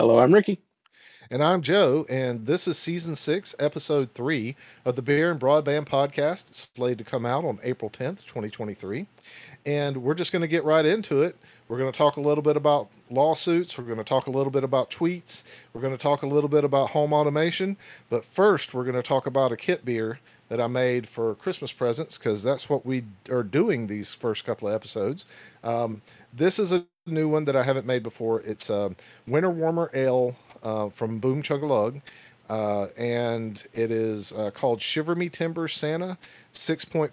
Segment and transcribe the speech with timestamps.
[0.00, 0.58] Hello, I'm Ricky.
[1.30, 5.84] And I'm Joe, and this is season six, episode three of the Beer and Broadband
[5.84, 6.48] podcast.
[6.48, 9.06] It's slated to come out on April 10th, 2023.
[9.66, 11.36] And we're just going to get right into it.
[11.68, 13.76] We're going to talk a little bit about lawsuits.
[13.76, 15.44] We're going to talk a little bit about tweets.
[15.74, 17.76] We're going to talk a little bit about home automation.
[18.08, 21.74] But first, we're going to talk about a kit beer that I made for Christmas
[21.74, 25.26] presents because that's what we are doing these first couple of episodes.
[25.62, 26.00] Um,
[26.32, 28.40] this is a new one that I haven't made before.
[28.42, 28.94] It's a
[29.26, 32.00] Winter Warmer Ale uh, from Boom Chug a Lug.
[32.48, 36.18] Uh, and it is uh, called Shiver Me Timbers Santa,
[36.52, 37.12] 6.5%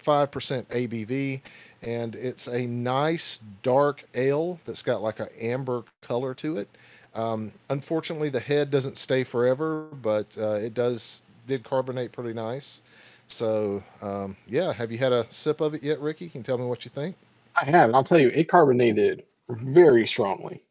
[0.66, 1.40] ABV.
[1.82, 6.68] And it's a nice dark ale that's got like an amber color to it.
[7.14, 12.82] Um, unfortunately, the head doesn't stay forever, but uh, it does did carbonate pretty nice.
[13.28, 16.28] So um, yeah, have you had a sip of it yet, Ricky?
[16.28, 17.16] Can you tell me what you think?
[17.60, 20.62] I have, and I'll tell you, it carbonated very strongly.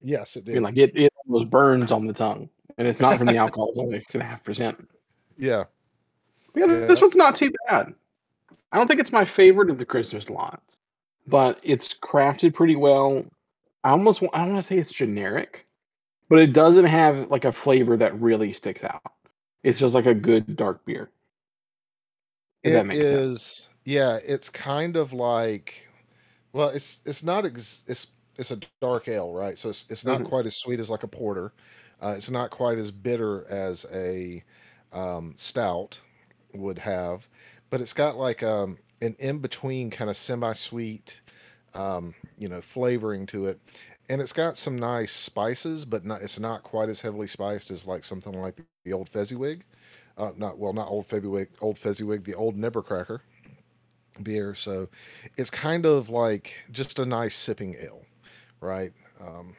[0.00, 0.52] Yes, it did.
[0.52, 3.36] I mean, like it, it almost burns on the tongue, and it's not from the
[3.44, 4.88] alcohol; it's only six and a half percent.
[5.36, 5.64] Yeah.
[6.54, 6.86] Yeah, Yeah.
[6.86, 7.94] this one's not too bad.
[8.72, 10.80] I don't think it's my favorite of the Christmas lots,
[11.26, 13.24] but it's crafted pretty well.
[13.84, 15.66] I almost I don't want to say it's generic,
[16.28, 19.02] but it doesn't have like a flavor that really sticks out.
[19.62, 21.10] It's just like a good dark beer.
[22.62, 23.68] If that It sense.
[23.84, 25.88] yeah, it's kind of like,
[26.52, 29.58] well, it's it's not ex, it's it's a dark ale, right?
[29.58, 30.24] So it's it's not Mhm.
[30.24, 31.52] quite as sweet as like a porter.
[32.02, 34.44] Uh, it's not quite as bitter as a
[34.92, 36.00] um, stout
[36.54, 37.28] would have,
[37.70, 41.22] but it's got like um, an in between kind of semi sweet,
[41.74, 43.60] um, you know, flavoring to it,
[44.08, 47.86] and it's got some nice spices, but not it's not quite as heavily spiced as
[47.86, 49.64] like something like the old Fezziwig.
[50.18, 53.20] Uh, not well, not old Fezziwig, old Fezziwig, the old Nibbercracker
[54.22, 54.54] beer.
[54.54, 54.88] So
[55.36, 58.05] it's kind of like just a nice sipping ale,
[58.60, 58.92] right?
[59.20, 59.56] Um,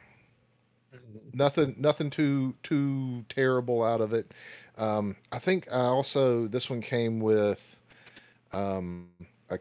[1.32, 4.32] nothing, nothing too too terrible out of it.
[4.76, 7.80] Um, I think I also this one came with
[8.52, 9.12] um,
[9.50, 9.56] I,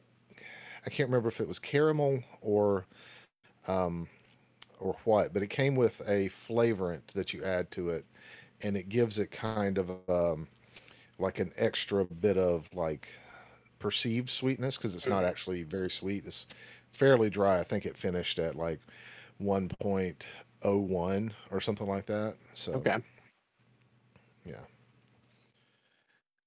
[0.85, 2.87] I can't remember if it was caramel or
[3.67, 4.09] um,
[4.79, 8.05] or what, but it came with a flavorant that you add to it,
[8.61, 10.47] and it gives it kind of um,
[11.19, 13.09] like an extra bit of like
[13.79, 15.25] perceived sweetness because it's not Mhm.
[15.25, 16.25] actually very sweet.
[16.25, 16.47] It's
[16.91, 17.59] fairly dry.
[17.59, 18.81] I think it finished at like
[19.39, 22.37] 1.01 or something like that.
[22.53, 23.01] So Okay.
[24.43, 24.65] yeah,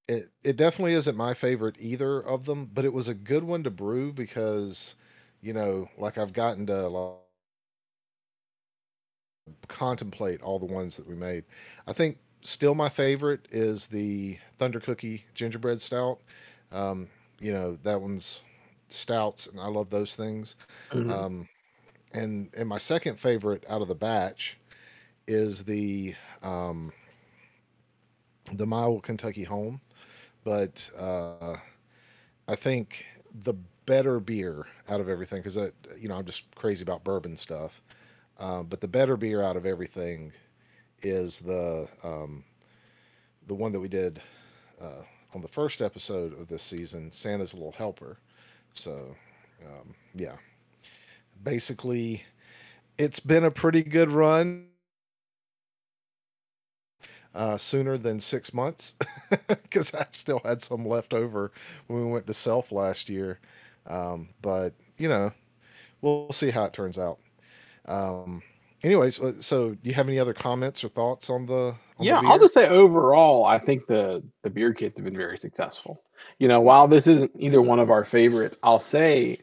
[0.08, 3.62] it it definitely isn't my favorite either of them, but it was a good one
[3.64, 4.94] to brew because
[5.40, 8.40] you know, like I've gotten to like, contemplate
[10.42, 11.44] all the ones that we made.
[11.86, 16.20] I think still my favorite is the Thunder Cookie Gingerbread Stout.
[16.72, 17.08] Um,
[17.40, 18.42] you know, that one's
[18.88, 20.56] stouts, and I love those things.
[20.92, 21.10] Mhm.
[21.10, 21.48] Um,
[22.12, 24.58] and and my second favorite out of the batch
[25.26, 26.92] is the um,
[28.54, 29.80] the Mile Kentucky Home.
[30.44, 31.56] But uh,
[32.48, 33.04] I think
[33.44, 33.54] the
[33.86, 35.56] better beer out of everything, because
[35.98, 37.82] you know I'm just crazy about bourbon stuff.
[38.38, 40.32] Um, but the better beer out of everything
[41.02, 42.44] is the um,
[43.46, 44.20] the one that we did
[44.80, 45.02] uh,
[45.34, 48.18] on the first episode of this season, Santa's Little Helper.
[48.72, 49.14] So
[49.66, 50.36] um, yeah,
[51.42, 52.22] basically,
[52.98, 54.66] it's been a pretty good run.
[57.32, 58.96] Uh, sooner than six months,
[59.46, 61.52] because I still had some left over
[61.86, 63.38] when we went to self last year.
[63.86, 65.30] Um, but you know,
[66.00, 67.18] we'll see how it turns out.
[67.86, 68.42] Um,
[68.82, 72.04] anyways, uh, so do you have any other comments or thoughts on the on the
[72.06, 76.02] Yeah, I'll just say overall, I think the the beer kits have been very successful.
[76.38, 79.40] You know, while this isn't either one of our favorites, I'll say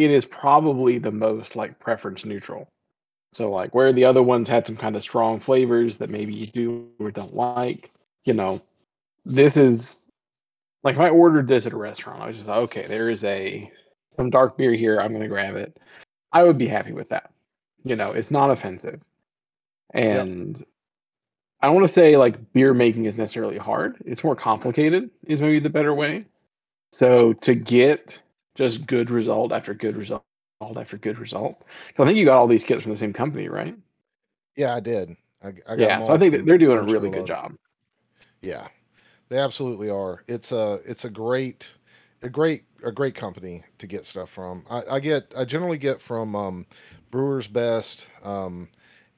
[0.00, 2.68] it is probably the most like preference neutral.
[3.32, 6.46] So like where the other ones had some kind of strong flavors that maybe you
[6.46, 7.90] do or don't like,
[8.24, 8.60] you know,
[9.24, 10.00] this is
[10.82, 13.24] like if I ordered this at a restaurant, I was just like, okay, there is
[13.24, 13.70] a
[14.16, 15.78] some dark beer here, I'm gonna grab it.
[16.32, 17.30] I would be happy with that.
[17.84, 19.00] You know, it's not offensive.
[19.94, 20.26] Yep.
[20.26, 20.64] And
[21.60, 24.02] I don't want to say like beer making is necessarily hard.
[24.04, 26.24] It's more complicated, is maybe the better way.
[26.92, 28.20] So to get
[28.60, 30.22] just good result after good result
[30.76, 31.64] after good result.
[31.98, 33.76] I think you got all these kits from the same company, right?
[34.56, 35.16] Yeah, I did.
[35.42, 37.54] I, I got Yeah, so I think they're doing a really good job.
[38.42, 38.68] Yeah,
[39.28, 40.22] they absolutely are.
[40.28, 41.70] It's a it's a great
[42.22, 44.64] a great a great company to get stuff from.
[44.70, 46.66] I, I get I generally get from um,
[47.10, 48.68] Brewers Best um,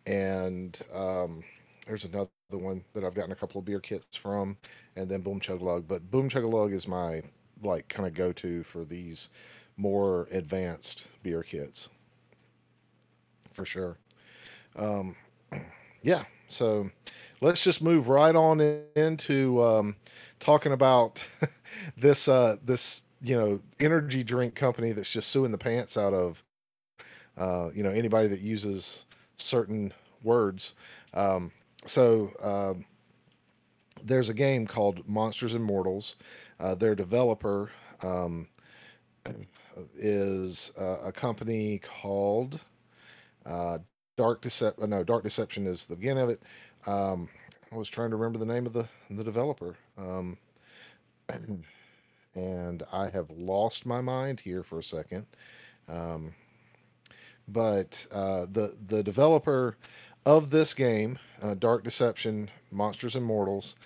[0.07, 1.45] and um,
[1.87, 4.57] there's another one that I've gotten a couple of beer kits from,
[4.97, 5.87] and then Boom Chug Lug.
[5.89, 7.23] But Boom Chug Lug is my
[7.63, 9.29] like kind of go to for these
[9.77, 11.89] more advanced beer kits
[13.53, 13.99] for sure.
[14.77, 15.17] Um,
[16.03, 16.91] yeah, so
[17.41, 19.97] let's just move right on in- into um,
[20.41, 21.27] talking about
[21.97, 26.43] this uh, this you know energy drink company that's just suing the pants out of
[26.99, 28.73] uh, you know anybody that uses
[29.07, 29.71] certain
[30.23, 30.75] words.
[31.15, 31.51] Um,
[31.87, 32.85] so um
[34.05, 36.17] there's a game called Monsters and Mortals.
[36.61, 37.71] Uh, their developer
[38.03, 38.47] um,
[39.97, 42.61] is uh, a company called
[43.47, 43.79] uh,
[44.17, 44.91] Dark Deception.
[44.91, 46.43] No, Dark Deception is the beginning of it.
[46.87, 47.29] Um,
[47.73, 50.37] I was trying to remember the name of the the developer, um,
[52.35, 55.27] and I have lost my mind here for a second.
[55.89, 56.35] Um,
[57.49, 59.77] but uh, the the developer
[60.27, 63.77] of this game, uh, Dark Deception, Monsters and Mortals,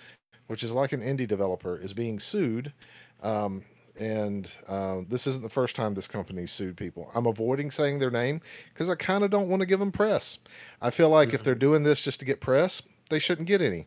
[0.47, 2.73] which is like an indie developer, is being sued.
[3.21, 3.63] Um,
[3.99, 7.09] and uh, this isn't the first time this company sued people.
[7.15, 8.41] I'm avoiding saying their name
[8.73, 10.37] because I kind of don't want to give them press.
[10.81, 13.85] I feel like if they're doing this just to get press, they shouldn't get any.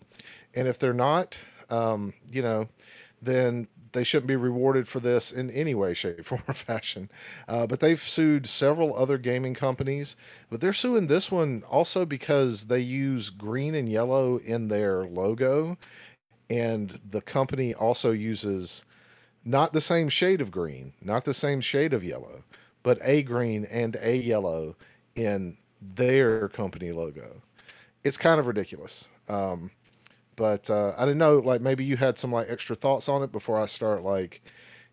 [0.55, 1.38] And if they're not,
[1.70, 2.69] um, you know,
[3.23, 7.11] then they shouldn't be rewarded for this in any way, shape, form, or fashion.
[7.49, 10.17] Uh, but they've sued several other gaming companies,
[10.51, 15.77] but they're suing this one also because they use green and yellow in their logo,
[16.49, 18.85] and the company also uses
[19.45, 22.45] not the same shade of green, not the same shade of yellow,
[22.83, 24.77] but a green and a yellow
[25.15, 27.41] in their company logo.
[28.05, 29.09] It's kind of ridiculous.
[29.29, 29.71] Um,
[30.41, 33.31] but uh, I didn't know, like maybe you had some like extra thoughts on it
[33.31, 34.41] before I start like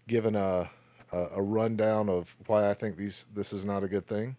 [0.06, 0.70] giving a
[1.14, 4.36] a, a rundown of why I think these this is not a good thing.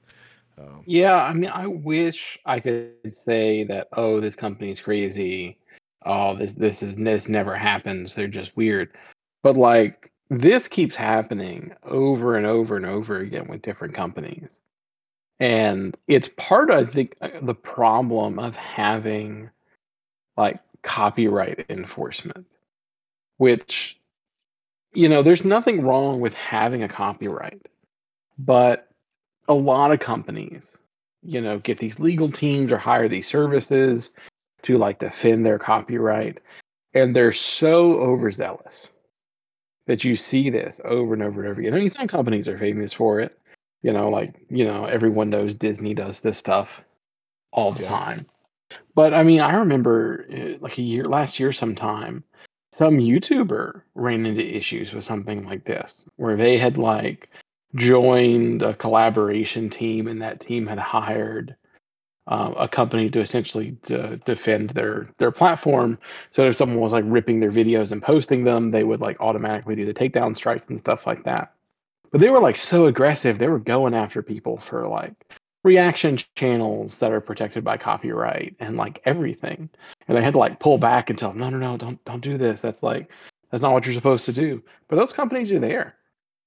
[0.59, 5.57] Um, Yeah, I mean, I wish I could say that, oh, this company's crazy.
[6.05, 8.15] Oh, this this is this never happens.
[8.15, 8.91] They're just weird.
[9.43, 14.49] But like this keeps happening over and over and over again with different companies.
[15.41, 19.49] And it's part, I think, uh, the problem of having
[20.37, 22.47] like copyright enforcement,
[23.37, 24.01] which,
[24.95, 27.61] you know, there's nothing wrong with having a copyright,
[28.39, 28.89] but
[29.49, 30.67] a lot of companies,
[31.23, 34.13] you know, get these legal teams or hire these services
[34.63, 36.39] to like defend their copyright,
[36.95, 38.91] and they're so overzealous
[39.87, 41.75] that you see this over and over and over again.
[41.75, 43.39] I mean, some companies are famous for it.
[43.83, 46.83] You know, like, you know, everyone knows Disney does this stuff
[47.53, 48.27] all the yeah, time.
[48.95, 52.25] But I mean, I remember uh, like a year last year sometime,
[52.73, 57.29] some YouTuber ran into issues with something like this, where they had like
[57.75, 61.57] joined a collaboration team, and that team had hired
[62.29, 65.99] um, a company to essentially to defend their their platform.
[66.33, 69.77] So if someone was like ripping their videos and posting them, they would like automatically
[69.77, 71.55] do the takedown strikes and stuff like that.
[72.11, 73.39] But they were like so aggressive.
[73.39, 75.15] They were going after people for like
[75.65, 79.69] reaction channels that are protected by copyright and like everything.
[80.07, 82.23] And they had to like pull back and tell them, no, no, no, don't don't
[82.23, 82.61] do this.
[82.61, 83.11] That's like
[83.51, 84.63] that's not what you're supposed to do.
[84.89, 85.97] But those companies are there.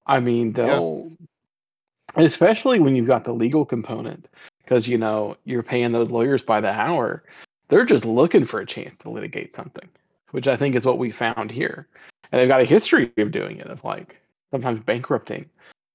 [0.07, 1.11] I mean, yeah, they'll
[2.15, 4.27] especially when you've got the legal component,
[4.63, 7.23] because you know you're paying those lawyers by the hour.
[7.69, 9.87] They're just looking for a chance to litigate something,
[10.31, 11.87] which I think is what we found here.
[12.31, 14.17] And they've got a history of doing it, of like
[14.51, 15.49] sometimes bankrupting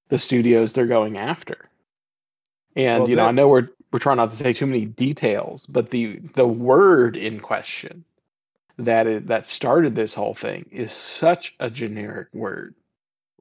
[0.09, 1.69] the studios they're going after.
[2.77, 5.65] And well, you know, I know we're we're trying not to say too many details,
[5.67, 8.05] but the the word in question
[8.77, 12.75] that is, that started this whole thing is such a generic word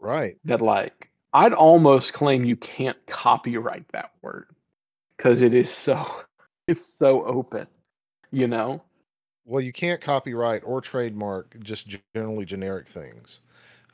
[0.00, 0.38] right.
[0.44, 4.48] that like I'd almost claim you can't copyright that word
[5.16, 6.04] because it is so
[6.66, 7.66] it's so open,
[8.30, 8.82] you know?
[9.44, 13.42] Well, you can't copyright or trademark just generally generic things.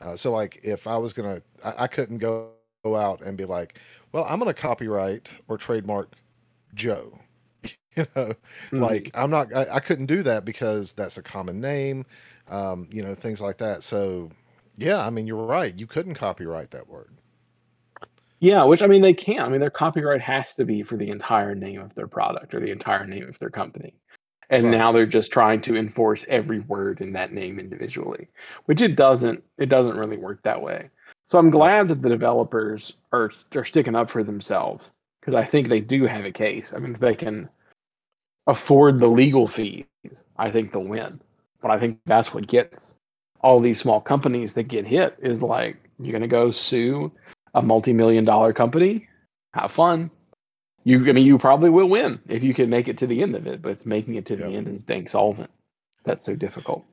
[0.01, 3.45] Uh, so, like, if I was gonna, I, I couldn't go, go out and be
[3.45, 3.79] like,
[4.11, 6.13] "Well, I'm gonna copyright or trademark
[6.73, 7.19] Joe."
[7.95, 8.33] You know,
[8.71, 12.05] hmm like I'm not, I, I couldn't do that because that's a common name.
[12.47, 13.83] Um, you know, things like that.
[13.83, 14.31] So,
[14.77, 15.75] yeah, I mean, you're right.
[15.75, 17.11] You couldn't copyright that word.
[18.39, 19.41] Yeah, which I mean they can't.
[19.41, 22.59] I mean their copyright has to be for the entire name of their product or
[22.59, 23.95] the entire name of their company.
[24.49, 24.71] And Right.
[24.71, 28.29] now they're just trying to enforce every word in that name individually,
[28.65, 30.89] which it doesn't it doesn't really work that way.
[31.29, 34.89] So I'm glad that the developers are are sticking up for themselves
[35.21, 36.73] because I think they do have a case.
[36.73, 37.49] I mean if they can
[38.47, 39.85] afford the legal fees,
[40.37, 41.21] I think they'll win.
[41.61, 42.85] But I think that's what gets
[43.41, 47.11] all these small companies that get hit is like you're gonna go sue
[47.55, 49.07] a multi-million dollar company.
[49.53, 50.11] Have fun.
[50.83, 53.35] You, I mean, you probably will win if you can make it to the end
[53.35, 54.49] of it, but it's making it to Yep.
[54.49, 55.51] the end and staying solvent.
[56.05, 56.85] That's so difficult.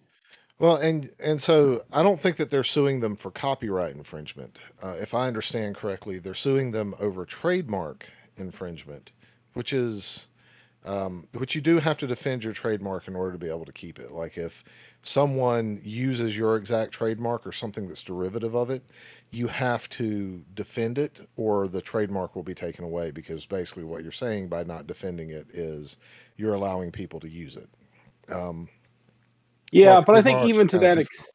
[0.60, 4.60] Well, and and so I don't think that they're suing them for copyright infringement.
[4.82, 9.12] Uh, if I understand correctly, they're suing them over trademark infringement,
[9.54, 10.28] which is
[10.86, 13.72] Um, but you do have to defend your trademark in order to be able to
[13.72, 14.12] keep it.
[14.12, 14.64] Like if
[15.02, 18.84] someone uses your exact trademark or something that's derivative of it,
[19.30, 24.02] you have to defend it or the trademark will be taken away because basically what
[24.02, 25.98] you're saying by not defending it is
[26.36, 27.70] you're allowing people to use it.
[28.32, 28.68] Um,
[29.70, 31.30] yeah, but I think even to that ex-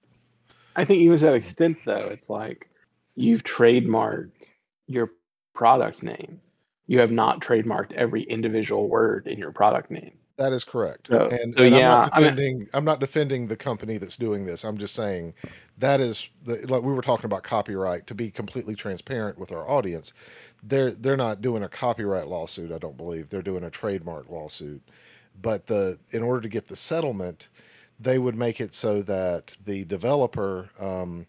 [0.75, 2.70] I think even to that extent though, it's like
[3.15, 4.32] you've trademarked
[4.88, 5.12] your
[5.54, 6.42] product name
[6.88, 10.12] you have not trademarked every individual word in your product name.
[10.38, 11.08] That is correct.
[11.08, 13.98] So, and, so and yeah, I'm not I mean, defending I'm not defending the company
[13.98, 14.65] that's doing this.
[14.65, 15.34] I'm just saying
[15.77, 19.68] that is the, like we were talking about copyright to be completely transparent with our
[19.68, 20.12] audience.
[20.62, 23.30] They're they're not doing a copyright lawsuit, I don't believe.
[23.30, 24.82] They're doing a trademark lawsuit.
[25.42, 27.48] But the in order to get the settlement,
[28.00, 31.25] they would make it so that the developer um,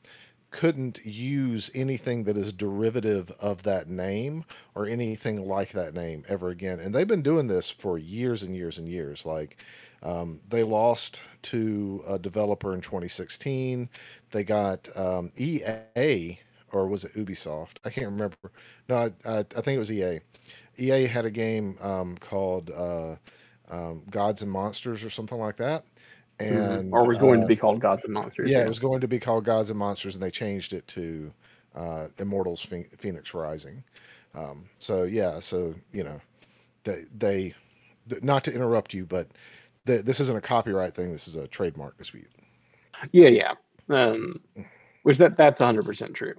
[0.50, 4.44] couldn't use anything that is derivative of that name
[4.74, 6.80] or anything like that name ever again.
[6.80, 9.24] And they've been doing this for years and years and years.
[9.26, 9.58] Like
[10.02, 13.88] um, they lost to a developer in 2016.
[14.30, 16.38] They got um, EA
[16.72, 17.78] or was it Ubisoft?
[17.84, 18.36] I can't remember.
[18.88, 20.20] No, I, I, I think it was EA.
[20.78, 23.16] EA had a game um, called uh,
[23.70, 25.84] um, Gods and Monsters or something like that.
[26.38, 28.50] And Or we're going uh, to be called gods and monsters.
[28.50, 31.32] yeah, it was going to be called Gods and Monsters, and they changed it to
[31.74, 33.82] uh, Immortals: Fenyx Rising.
[34.34, 36.20] Um, so yeah, so you know,
[36.84, 37.54] they they
[38.22, 39.28] not to interrupt you, but
[39.86, 41.10] th- this isn't a copyright thing.
[41.10, 42.30] This is a trademark dispute.
[43.12, 43.54] Yeah, yeah.
[43.88, 44.40] Um,
[45.02, 46.34] which that that's 100% true.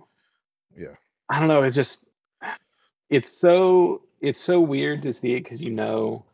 [0.76, 0.96] Yeah.
[1.30, 2.06] I don't know, it's just
[3.10, 6.26] it's so it's so weird to see it cuz you know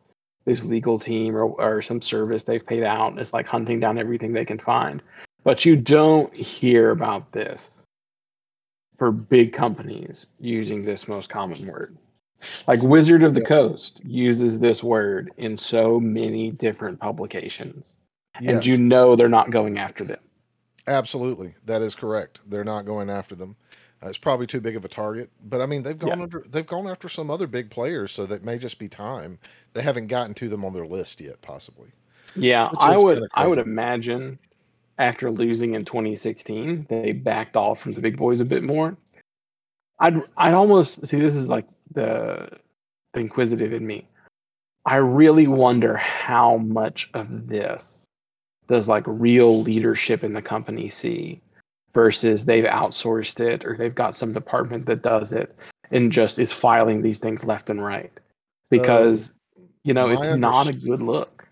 [0.44, 3.98] this legal team or, or some service they've paid out and it's like hunting down
[3.98, 5.02] everything they can find.
[5.42, 7.72] But you don't hear about this
[8.98, 11.96] for big companies using this most common word.
[12.66, 13.48] Like Wizard of the Yep.
[13.48, 17.94] Coast uses this word in so many different publications.
[18.46, 20.20] And you know they're not going after them.
[20.86, 22.40] absolutely, that is correct.
[22.50, 23.56] They're not going after them.
[24.04, 26.10] Uh, it's probably too big of a target, but I mean they've Yeah.
[26.10, 29.38] gone under they've gone after some other big players, so that may just be time.
[29.72, 31.88] They haven't gotten to them on their list yet, possibly.
[32.36, 34.38] Yeah, I would I would imagine
[34.98, 38.96] after losing in 2016, they backed off from the big boys a bit more.
[40.00, 42.48] I'd I'd almost see this is like the
[43.12, 44.06] the inquisitive in me.
[44.84, 48.04] I really wonder how much of this
[48.68, 51.40] does like real leadership in the company see
[51.94, 55.56] versus they've outsourced it or they've got some department that does it
[55.90, 58.12] and just is filing these things left and right
[58.70, 59.32] because
[59.84, 61.46] you know it's not a good look.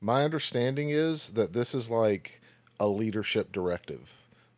[0.00, 2.40] My understanding is that this is like
[2.80, 4.12] a leadership directive.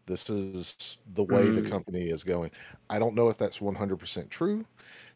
[0.07, 2.50] This is the way the Mm, company is going.
[2.91, 4.64] I don't know if that's 100% true,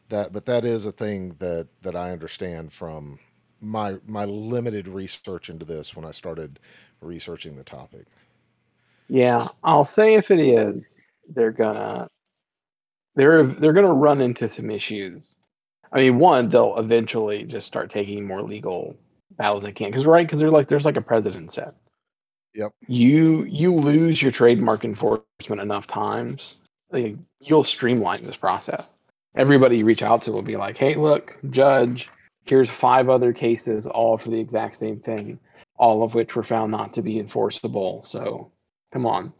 [0.09, 3.19] that but that is a thing that that I understand from
[3.61, 6.59] my my limited research into this when I started
[7.01, 8.07] researching the topic.
[9.09, 10.95] Yeah, I'll say if it is,
[11.27, 12.07] they're gonna
[13.15, 15.35] they're they're gonna run into some issues.
[15.91, 18.95] I mean, one, they'll eventually just start taking more legal
[19.37, 21.73] battles they can, because right, because they're like there's like a precedent set.
[22.53, 22.71] Yep.
[22.87, 26.57] You you lose your trademark enforcement enough times,
[26.91, 28.85] like, you'll streamline this process.
[29.35, 32.09] Everybody you reach out to will be like, hey, look, judge,
[32.45, 35.39] here's five other cases, all for the exact same thing,
[35.77, 38.03] all of which were found not to be enforceable.
[38.03, 38.51] So
[38.91, 39.33] come on,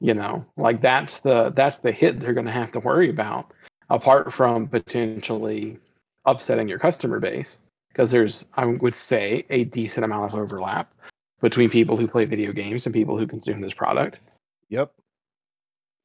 [0.00, 3.52] you know, like that's the that's the hit they're going to have to worry about,
[3.90, 5.78] apart from potentially
[6.24, 10.92] upsetting your customer base, because there's I would say a decent amount of overlap
[11.40, 14.20] between people who play video games and people who consume this product.
[14.70, 14.92] Yep.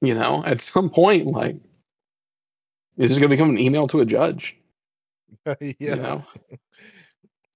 [0.02, 1.62] You know, at some point, like is
[2.98, 4.56] this is going to become an email to a judge.
[5.62, 5.96] You Yeah.
[5.96, 6.26] know,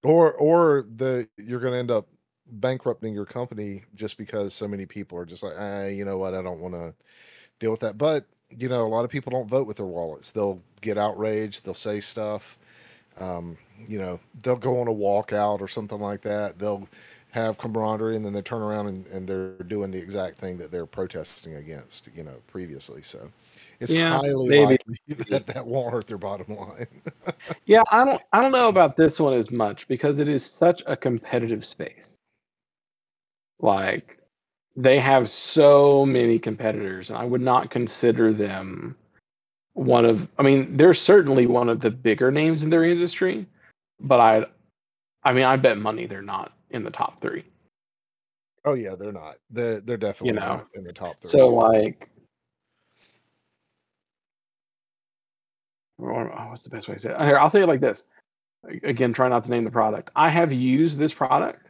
[0.02, 2.06] Or or the you're going to end up
[2.52, 6.34] bankrupting your company just because so many people are just like, "Ah, you know what?
[6.34, 6.94] I don't want to
[7.58, 8.26] deal with that." But,
[8.58, 10.30] you know, a lot of people don't vote with their wallets.
[10.32, 12.58] They'll get outraged, they'll say stuff.
[13.20, 13.56] Um,
[13.88, 16.58] you know, they'll go on a walkout or something like that.
[16.58, 16.88] They'll
[17.30, 20.52] have camaraderie and then they turn around and, and they're doing the exact thing that
[20.52, 22.90] they're protesting against, you know, previously.
[23.02, 23.18] So
[23.80, 24.76] it's yeah, highly maybe.
[24.76, 24.96] likely
[25.28, 26.86] that that won't hurt their bottom line.
[27.66, 30.82] Yeah, I don't I don't know about this one as much because it is such
[30.86, 32.16] a competitive space.
[33.64, 34.18] Like
[34.76, 38.94] they have so many competitors and I would not consider them
[39.72, 43.46] one of I mean, they're certainly one of the bigger names in their industry,
[44.00, 44.44] but I
[45.22, 47.42] I mean, I bet money they're not in the top 3,
[48.66, 49.36] oh yeah, they're not.
[49.50, 50.46] They're they're you definitely know.
[50.46, 51.30] not in the top three.
[51.30, 52.10] So like
[55.96, 57.20] what's the best way to say it?
[57.22, 58.04] Here, I'll say it like this.
[58.82, 60.10] again, try not to name the product.
[60.14, 61.63] I have used this product.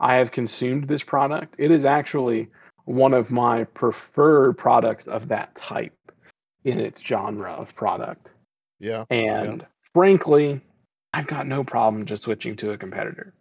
[0.00, 1.54] I have consumed this product.
[1.58, 2.48] It is actually
[2.84, 5.94] one of my preferred products of that type
[6.64, 8.28] in its genre of product.
[8.78, 9.04] Yeah.
[9.10, 10.60] And frankly,
[11.12, 13.34] I've got no problem just switching to a competitor.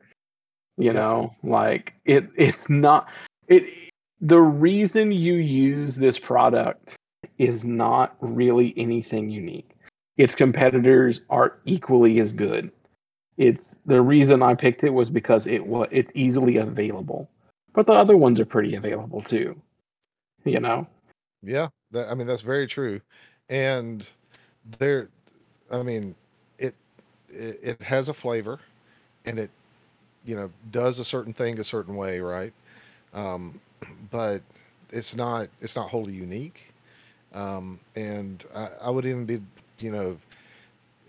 [0.77, 0.91] You Yeah.
[0.93, 3.07] know, like it it's not
[3.47, 3.69] it
[4.21, 6.95] the reason you use this product
[7.37, 9.71] is not really anything unique.
[10.17, 12.71] Its competitors are equally as good.
[13.39, 17.29] It's the reason I picked it was because it was it's easily available.
[17.73, 19.55] But the other ones are pretty available too.
[20.43, 20.85] You know?
[21.41, 22.99] Yeah, that, I mean that's very true,
[23.49, 24.07] and
[24.77, 25.07] there,
[25.71, 26.15] I mean,
[26.57, 26.75] it,
[27.29, 28.59] it it has a flavor,
[29.25, 29.49] and it,
[30.25, 32.51] you know, does a certain thing a certain way, right?
[33.13, 33.57] Um,
[34.11, 34.41] but
[34.91, 36.73] it's not it's not wholly unique,
[37.33, 39.41] um, and I, I would even be,
[39.79, 40.17] you know,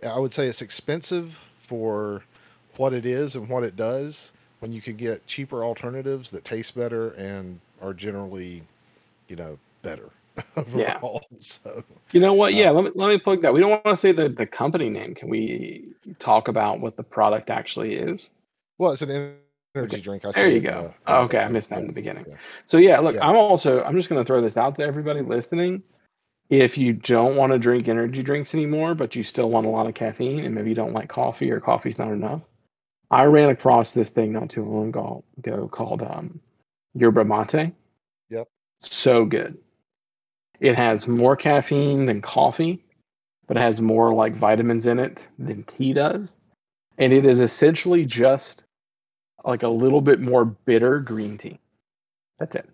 [0.07, 2.25] I would say it's expensive for
[2.79, 6.75] what it is and what it does when you can get cheaper alternatives that taste
[6.75, 8.63] better and are generally,
[9.29, 10.11] you know, better
[10.75, 10.99] Yeah.
[11.39, 12.55] So You know what?
[12.55, 13.53] Uh, Yeah, let me let me plug that.
[13.55, 15.15] We don't want to say the, the company name.
[15.15, 15.85] Can we
[16.19, 18.31] talk about what the product actually is?
[18.79, 19.37] Well, it's an energy
[19.77, 20.01] Okay.
[20.01, 20.25] drink.
[20.25, 20.89] I There you go.
[20.89, 22.25] the- Oh, okay, I missed that in the beginning.
[22.29, 22.37] yeah.
[22.67, 23.29] So yeah, look, Yeah.
[23.29, 25.83] I'm also I'm just gonna throw this out to everybody listening.
[26.51, 29.87] If you don't want to drink energy drinks anymore, but you still want a lot
[29.87, 32.43] of caffeine and maybe you don't like coffee or coffee's not enough,
[33.09, 36.41] I ran across this thing not too long ago, called um
[36.95, 37.73] Yerba Mate.
[38.31, 38.49] Yep.
[38.83, 39.59] So good.
[40.59, 42.85] It has more caffeine than coffee,
[43.47, 46.35] but it has more like vitamins in it than tea does.
[46.99, 48.65] And it is essentially just
[49.45, 51.61] like a little bit more bitter green tea.
[52.39, 52.69] That's it.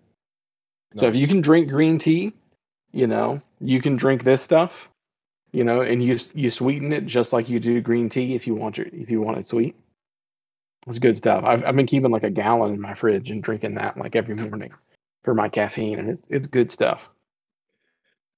[0.99, 2.33] So if you can drink green tea,
[2.91, 4.89] you know, you can drink this stuff,
[5.51, 8.55] you know, and you you sweeten it just like you do green tea if you
[8.55, 9.75] want your if you want it sweet.
[10.87, 11.43] It's good stuff.
[11.43, 14.35] I've I've been keeping like a gallon in my fridge and drinking that like every
[14.35, 14.71] morning
[15.23, 17.09] for my caffeine, and it's it's good stuff.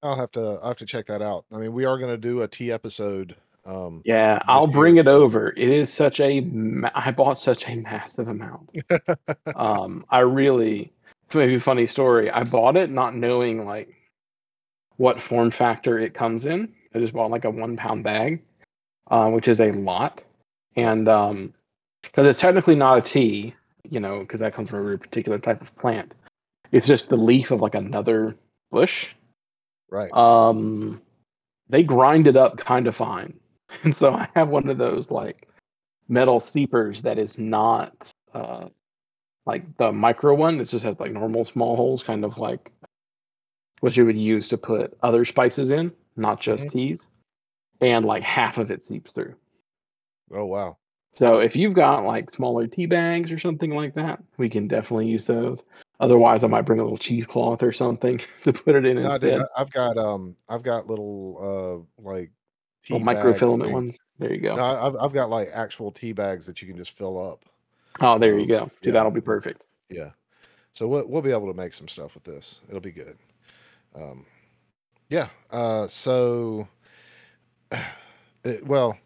[0.02, 1.44] I'll have to I'll have to check that out.
[1.52, 3.36] I mean, we are going to do a tea episode.
[3.66, 5.50] Um, Yeah, I'll bring it over.
[5.50, 8.70] It is such a ma- I bought such a massive amount.
[9.54, 10.92] um, I really
[11.34, 12.30] maybe a funny story.
[12.30, 13.94] I bought it not knowing like
[15.00, 16.70] what form factor it comes in.
[16.94, 18.42] I just bought like a one pound bag,
[19.10, 20.22] uh, which is a lot,
[20.76, 21.54] and um,
[22.02, 23.54] because it's technically not a tea,
[23.88, 26.12] you know, because that comes from a very particular type of plant.
[26.70, 28.36] It's just the leaf of like another
[28.70, 29.08] bush.
[29.88, 30.12] right.
[30.12, 31.00] Um,
[31.70, 33.32] they grind it up kind of fine,
[33.84, 35.48] and so I have one of those like
[36.10, 38.68] metal steepers that is not uh,
[39.46, 40.60] like the micro one.
[40.60, 42.70] It just has like normal small holes, kind of like
[43.80, 46.72] what you would use to put other spices in, not just Mhm.
[46.72, 47.06] teas.
[47.80, 49.34] And like half of it seeps through.
[50.32, 50.76] Oh wow.
[51.12, 55.08] So if you've got like smaller tea bags or something like that, we can definitely
[55.08, 55.60] use those.
[55.98, 59.40] Otherwise, I might bring a little cheesecloth or something to put it in No, instead.
[59.40, 62.30] I- I've got um I've got little uh like
[62.84, 63.98] tea Little microfilament ones.
[64.18, 64.56] There you go.
[64.56, 67.44] No, I've I've got like actual tea bags that you can just fill up.
[68.00, 68.70] oh, there you um, go.
[68.82, 68.92] See, yeah.
[68.92, 69.64] that'll be perfect.
[69.88, 70.10] Yeah.
[70.72, 72.60] So we'll we'll be able to make some stuff with this.
[72.68, 73.16] It'll be good.
[73.94, 74.26] Um,
[75.08, 75.28] yeah.
[75.50, 76.68] Uh, so,
[78.44, 78.98] it, well,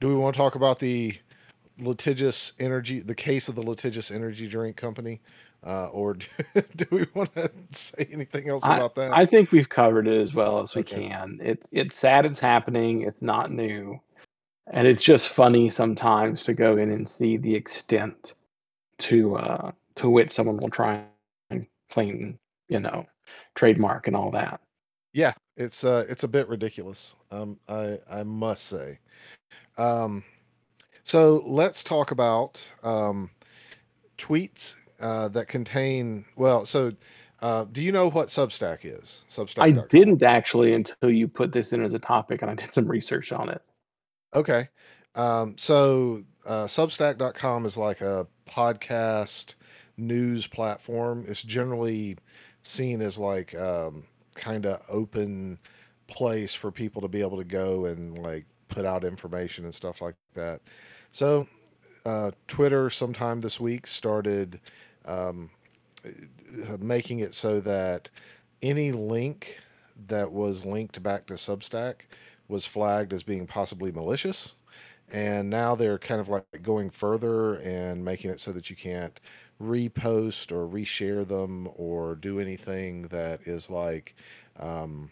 [0.00, 1.14] do we want to talk about the
[1.78, 5.20] litigious energy, the case of the litigious energy drink company,
[5.66, 6.26] uh, or do,
[6.76, 9.12] do we want to say anything else about that?
[9.12, 11.08] I think we've covered it as well as we Okay.
[11.08, 11.40] can.
[11.42, 13.02] It, it's sad it's happening.
[13.02, 14.00] It's not new.
[14.70, 18.34] And it's just funny sometimes to go in and see the extent
[18.98, 21.04] to uh, to which someone will try
[21.50, 23.06] and claim, you know,
[23.54, 24.60] trademark and all that.
[25.12, 27.16] Yeah, it's uh it's a bit ridiculous.
[27.30, 28.98] Um I I must say.
[29.76, 30.22] Um
[31.04, 33.30] so let's talk about um
[34.16, 36.90] tweets uh that contain well, so
[37.40, 39.24] uh do you know what Substack is?
[39.30, 39.62] Substack.
[39.62, 42.86] I didn't actually until you put this in as a topic, and I did some
[42.86, 43.62] research on it.
[44.34, 44.68] Okay.
[45.14, 49.54] Um so uh Substack.com is like a podcast
[49.96, 51.24] news platform.
[51.26, 52.16] It's generally
[52.62, 55.58] seen as like um kind of open
[56.06, 60.00] place for people to be able to go and like put out information and stuff
[60.00, 60.60] like that.
[61.12, 61.46] So,
[62.06, 64.60] uh, Twitter sometime this week started
[65.04, 65.50] um,
[66.04, 68.10] uh, making it so that
[68.62, 69.58] any link
[70.06, 72.02] that was linked back to Substack
[72.48, 74.54] was flagged as being possibly malicious.
[75.10, 79.20] And now they're kind of like going further and making it so that you can't
[79.60, 84.14] repost or reshare them or do anything that is like
[84.58, 85.10] um,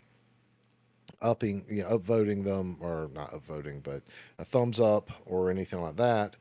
[1.23, 4.03] upping, you know, upvoting them or not upvoting, but
[4.39, 6.37] a thumbs up or anything like that.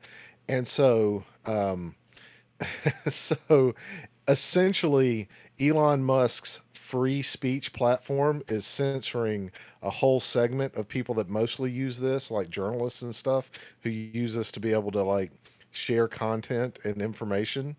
[0.48, 1.94] And so, um,
[3.08, 3.74] so
[4.28, 5.28] essentially,
[5.60, 9.50] Elon Musk's free speech platform is censoring
[9.82, 13.50] a whole segment of people that mostly use this, like journalists and stuff,
[13.82, 15.32] who use this to be able to like
[15.72, 17.76] share content and information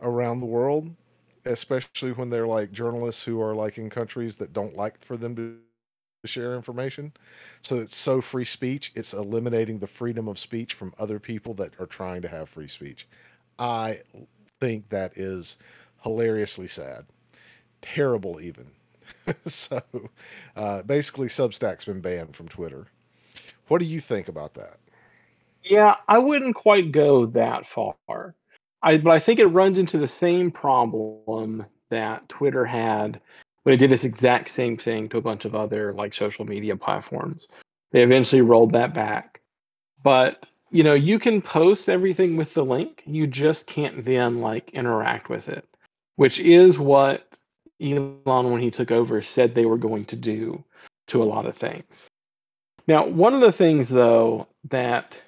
[0.00, 0.90] around the world,
[1.44, 5.34] especially when they're like journalists who are like in countries that don't like for them
[5.36, 5.56] to
[6.26, 7.12] share information.
[7.62, 11.78] So it's so free speech, it's eliminating the freedom of speech from other people that
[11.80, 13.06] are trying to have free speech.
[13.58, 14.00] I
[14.60, 15.58] think that is
[16.02, 17.06] hilariously sad.
[17.80, 18.70] Terrible, even.
[19.46, 19.80] so
[20.56, 22.86] uh, basically, Substack's been banned from Twitter.
[23.68, 24.78] What do you think about that?
[25.64, 28.34] Yeah, I wouldn't quite go that far.
[28.86, 33.20] I, but I think it runs into the same problem that Twitter had
[33.64, 36.76] when it did this exact same thing to a bunch of other like social media
[36.76, 37.48] platforms.
[37.90, 39.40] They eventually rolled that back.
[40.04, 43.02] But you know, you can post everything with the link.
[43.06, 45.66] You just can't then like interact with it,
[46.14, 47.26] which is what
[47.82, 50.62] Elon, when he took over, said they were going to do
[51.08, 52.06] to a lot of things.
[52.86, 55.20] Now, one of the things though that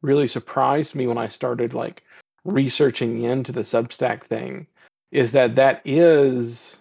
[0.00, 2.04] really surprised me when I started like
[2.44, 4.66] researching into the Substack thing
[5.10, 6.78] is that that is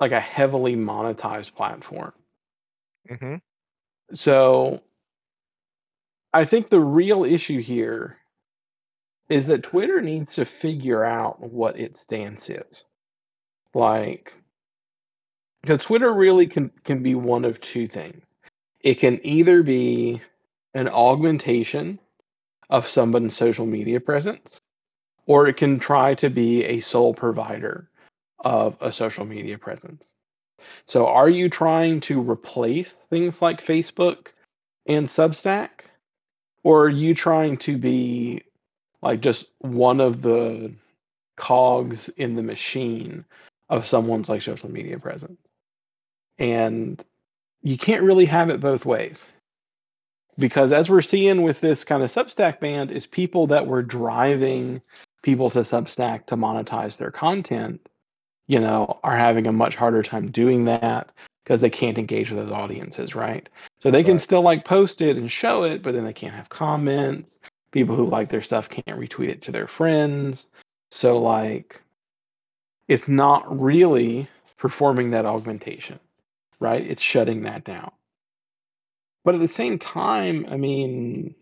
[0.00, 2.12] like a heavily monetized platform.
[3.10, 3.36] Mm-hmm.
[4.14, 4.82] So
[6.32, 8.18] I think the real issue here
[9.28, 12.84] is that Twitter needs to figure out what its stance is.
[13.74, 14.32] Like,
[15.62, 18.22] because Twitter really can, can be one of two things.
[18.80, 20.20] It can either be
[20.74, 21.98] an augmentation
[22.70, 24.60] of someone's social media presence,
[25.26, 27.88] or it can try to be a sole provider
[28.40, 30.06] of a social media presence.
[30.86, 34.28] So, are you trying to replace things like Facebook
[34.86, 35.70] and Substack?
[36.64, 38.42] Or are you trying to be
[39.02, 40.74] like just one of the
[41.36, 43.24] cogs in the machine
[43.68, 45.38] of someone's like social media presence?
[46.38, 47.02] And
[47.62, 49.26] you can't really have it both ways
[50.38, 54.82] because as we're seeing with this kind of Substack band is people that were driving
[55.22, 57.80] people to Substack to monetize their content,
[58.46, 61.10] you know, are having a much harder time doing that
[61.44, 63.48] because they can't engage with those audiences, right?
[63.82, 64.20] So they can Right.
[64.20, 67.34] still like post it and show it, but then they can't have comments.
[67.72, 70.48] People who like their stuff can't retweet it to their friends.
[70.90, 71.80] So like
[72.88, 76.00] it's not really performing that augmentation,
[76.60, 76.84] right?
[76.86, 77.90] It's shutting that down.
[79.26, 81.34] But at the same time, I mean,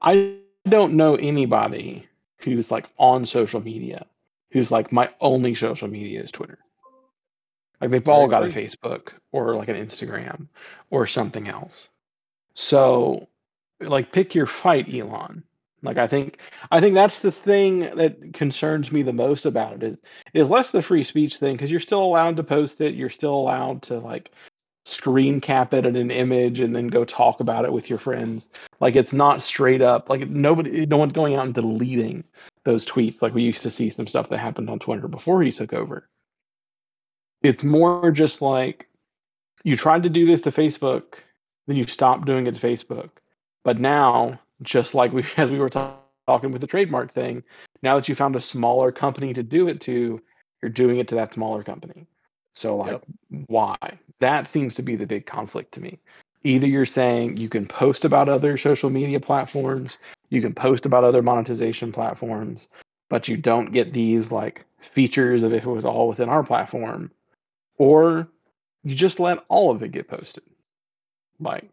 [0.00, 0.36] I
[0.68, 2.06] don't know anybody
[2.38, 4.06] who's like on social media
[4.52, 6.58] who's like my only social media is Twitter.
[7.80, 10.46] Like they've all got a Facebook or like an Instagram
[10.90, 11.88] or something else.
[12.54, 13.28] So
[13.80, 15.42] like pick your fight, Elon.
[15.82, 16.38] Like I think
[16.70, 20.00] I think that's the thing that concerns me the most about it is
[20.32, 23.34] is less the free speech thing because you're still allowed to post it, you're still
[23.34, 24.30] allowed to like
[24.90, 28.48] screen cap it in an image and then go talk about it with your friends.
[28.80, 32.24] Like it's not straight up like nobody no one's going out and deleting
[32.64, 35.52] those tweets like we used to see some stuff that happened on Twitter before he
[35.52, 36.08] took over.
[37.42, 38.88] It's more just like
[39.64, 41.14] you tried to do this to Facebook,
[41.66, 43.10] then you stopped doing it to Facebook.
[43.64, 47.42] But now, just like we as we were ta- talking with the trademark thing,
[47.82, 50.20] now that you found a smaller company to do it to,
[50.62, 52.06] you're doing it to that smaller company.
[52.54, 53.46] So like Yep.
[53.48, 53.76] why?
[54.20, 55.98] That seems to be the big conflict to me.
[56.44, 59.98] Either you're saying you can post about other social media platforms,
[60.30, 62.68] you can post about other monetization platforms,
[63.08, 67.10] but you don't get these like features of if it was all within our platform,
[67.76, 68.28] or
[68.84, 70.44] you just let all of it get posted.
[71.38, 71.68] Like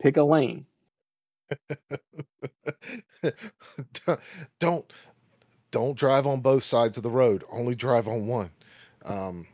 [0.00, 0.66] pick a lane.
[4.60, 4.92] don't
[5.70, 7.44] don't drive on both sides of the road.
[7.50, 8.50] Only drive on one.
[9.04, 9.46] Um,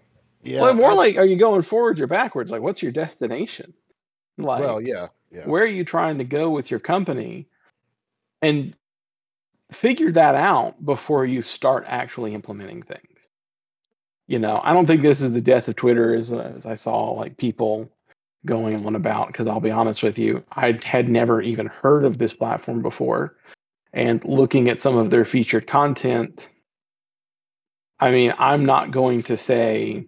[0.43, 0.61] yeah.
[0.61, 2.51] well, more I- like are you going forwards or backwards?
[2.51, 3.73] Like what's your destination?
[4.39, 5.47] Like well, yeah, yeah.
[5.47, 7.47] where are you trying to go with your company?
[8.41, 8.75] And
[9.73, 13.29] figure that out before you start actually implementing things.
[14.27, 17.13] You know, I don't think this is the death of Twitter as, as I saw
[17.13, 17.91] like people
[18.47, 22.19] going on about because I'll be honest with you, I had never even heard of
[22.19, 23.37] this platform before.
[23.93, 26.49] And looking at some of their featured content,
[28.01, 30.07] I mean, I'm not going to say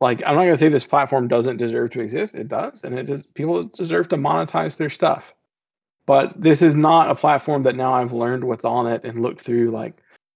[0.00, 2.34] like I'm not going to say this platform doesn't deserve to exist.
[2.34, 3.24] It does, and it does.
[3.34, 5.34] People deserve to monetize their stuff.
[6.06, 9.42] But this is not a platform that now I've learned what's on it and looked
[9.42, 9.94] through like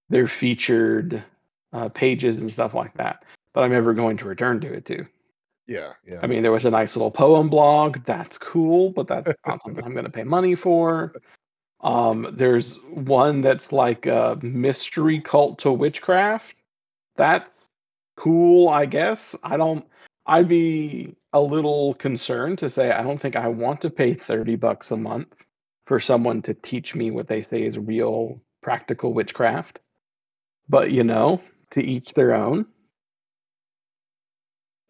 [0.09, 1.23] their featured
[1.71, 3.23] uh, pages and stuff like that.
[3.53, 5.05] That I'm ever going to return to it to.
[5.67, 6.19] Yeah, yeah.
[6.21, 8.03] I mean, there was a nice little poem blog.
[8.05, 11.13] That's cool, but that's not something I'm going to pay money for.
[11.81, 16.61] Um, there's one that's like a mystery cult to witchcraft.
[17.15, 17.60] That's
[18.21, 19.35] cool, I guess.
[19.43, 19.85] I don't.
[20.25, 24.55] I'd be a little concerned to say I don't think I want to pay thirty
[24.55, 25.33] bucks a month
[25.87, 29.79] for someone to teach me what they say is real practical witchcraft.
[30.69, 32.65] But you know, to each their own.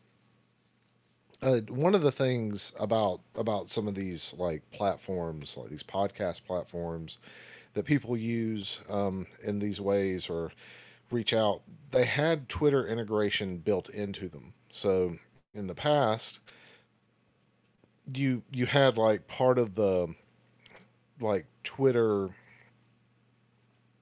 [1.42, 6.44] uh, one of the things about about some of these like platforms, like these podcast
[6.44, 7.18] platforms,
[7.74, 10.53] that people use um, in these ways or
[11.12, 14.55] reach out, they had Twitter integration built into them.
[14.70, 15.16] So
[15.55, 16.40] in the past,
[18.14, 20.14] you you had like part of the
[21.20, 22.31] like Twitter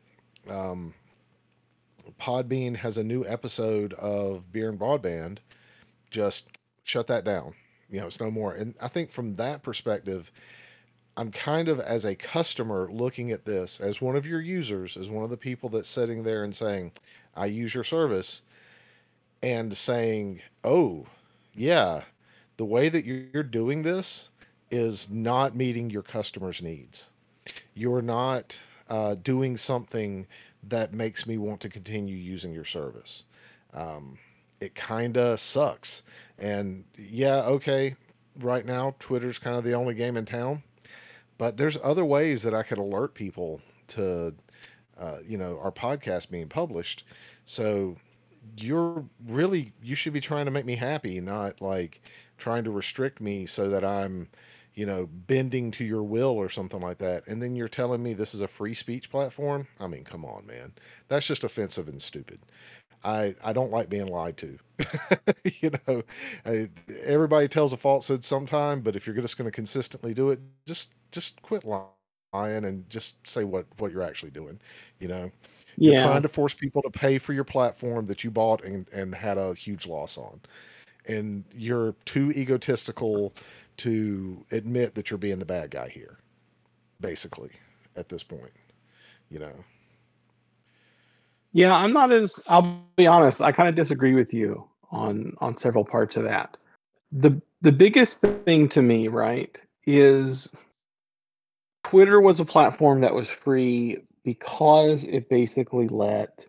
[0.49, 0.95] um,
[2.21, 5.39] Podbean has a new episode of Beer and Broadband,
[6.11, 6.49] just
[6.85, 7.55] shut that down.
[7.91, 8.55] You know, it's no more.
[8.55, 10.31] And I think from that perspective,
[11.17, 15.11] I'm kind of as a customer looking at this as one of your users, as
[15.11, 16.93] one of the people that's sitting there and saying,
[17.37, 18.43] I use your service,
[19.43, 21.07] and saying, oh,
[21.55, 22.03] yeah,
[22.57, 24.31] the way that you're doing this
[24.71, 27.09] is not meeting your customers' needs.
[27.75, 28.59] You're not
[28.91, 30.27] uh, doing something
[30.65, 33.25] that makes me want to continue using your service.
[33.73, 34.19] Um,
[34.61, 36.03] it kind of sucks.
[36.39, 37.97] And yeah, okay,
[38.41, 40.63] right now, Twitter's kind of the only game in town
[41.41, 44.35] but there's other ways that I could alert people to,
[44.99, 47.07] uh, you know, our podcast being published.
[47.47, 47.97] So
[48.59, 52.03] you're really you should be trying to make me happy, not like
[52.37, 54.29] trying to restrict me so that I'm,
[54.75, 57.27] you know, bending to your will or something like that.
[57.27, 59.67] And then you're telling me this is a free speech platform.
[59.81, 60.73] I mean, come on, man.
[61.09, 62.41] That's just offensive and stupid.
[63.05, 64.59] I I don't like being lied to.
[65.63, 66.03] you know,
[66.47, 66.69] I,
[67.05, 70.93] everybody tells a falsehood sometime, but if you're just going to consistently do it, just
[71.13, 74.61] just quit lying and just say what what you're actually doing.
[74.99, 75.31] You know,
[75.83, 79.15] you're trying to force people to pay for your platform that you bought and and
[79.15, 80.41] had a huge loss on,
[81.07, 83.35] and you're too egotistical
[83.81, 86.19] to admit that you're being the bad guy here.
[87.01, 87.51] Basically,
[87.97, 88.53] at this point,
[89.31, 89.53] you know.
[91.53, 95.57] Yeah, I'm not as I'll be honest, I kind of disagree with you on on
[95.57, 96.57] several parts of that.
[97.13, 100.49] The the biggest thing to me, right, is
[101.85, 106.47] Twitter was a platform that was free because it basically let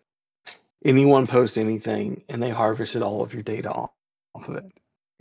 [0.83, 3.91] anyone post anything and they harvested all of your data off
[4.35, 4.65] of it.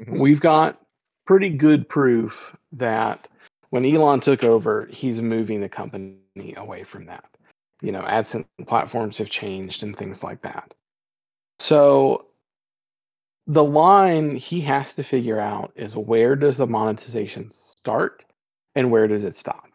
[0.01, 0.19] Mhm.
[0.19, 0.81] We've got
[1.27, 3.29] pretty good proof that
[3.71, 7.25] when Elon took over, he's moving the company away from that.
[7.83, 10.75] You know, AdSense platforms have changed and things like that.
[11.59, 12.27] So
[13.47, 18.25] the line he has to figure out is where does the monetization start
[18.75, 19.69] and where does it stop?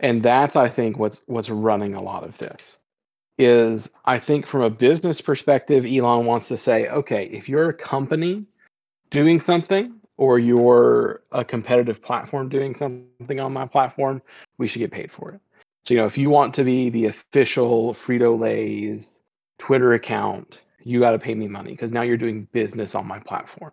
[0.00, 2.78] And that's I think what's what's running a lot of this
[3.38, 7.74] is I think from a business perspective, Elon wants to say, okay, if you're a
[7.74, 8.46] company
[9.10, 14.22] doing something or you're a competitive platform doing something on my platform,
[14.58, 15.40] we should get paid for it.
[15.84, 19.20] So, you know, if you want to be the official Frito Lay's
[19.58, 23.18] Twitter account, you got to pay me money because now you're doing business on my
[23.18, 23.72] platform.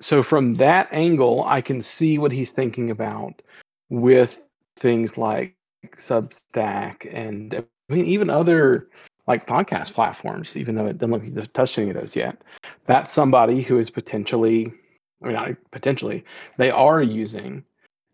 [0.00, 3.42] So, from that angle, I can see what he's thinking about
[3.88, 4.40] with
[4.78, 5.54] things like
[5.96, 8.88] Substack and I mean, even other
[9.26, 12.42] like podcast platforms, even though it doesn't look like they've touched any of those yet.
[12.88, 14.72] That's somebody who is potentially,
[15.22, 16.24] I mean, not potentially,
[16.56, 17.62] they are using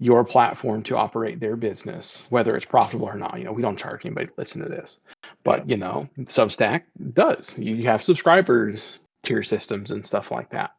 [0.00, 3.38] your platform to operate their business, whether it's profitable or not.
[3.38, 4.98] You know, we don't charge anybody to listen to this,
[5.44, 6.82] but you know, Substack
[7.14, 7.56] does.
[7.56, 10.72] You have subscribers tier systems and stuff like that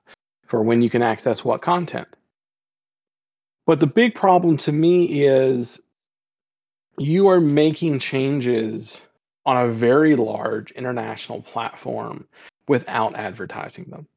[0.47, 2.07] for when you can access what content.
[3.65, 5.81] But the big problem to me is
[6.97, 9.01] you are making changes
[9.45, 12.27] on a very large international platform
[12.67, 14.07] without advertising them.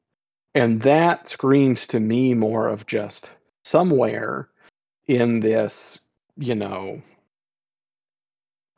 [0.54, 3.30] And that screams to me more of just
[3.64, 4.48] somewhere
[5.06, 6.00] in this,
[6.36, 7.00] you know,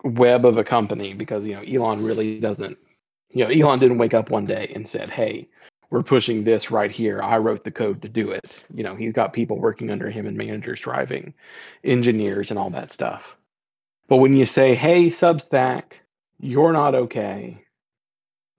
[0.04, 2.78] web of a company because, you know, Elon really doesn't,
[3.30, 5.48] you know, Elon didn't wake up one day and said, hey,
[5.90, 7.20] we're pushing this right here.
[7.20, 8.64] I wrote the code to do it.
[8.72, 11.34] You know, he's got people working under him and managers driving,
[11.84, 13.36] engineers and all that stuff.
[14.08, 15.82] But when you say, hey, Substack,
[16.38, 17.64] you're not okay.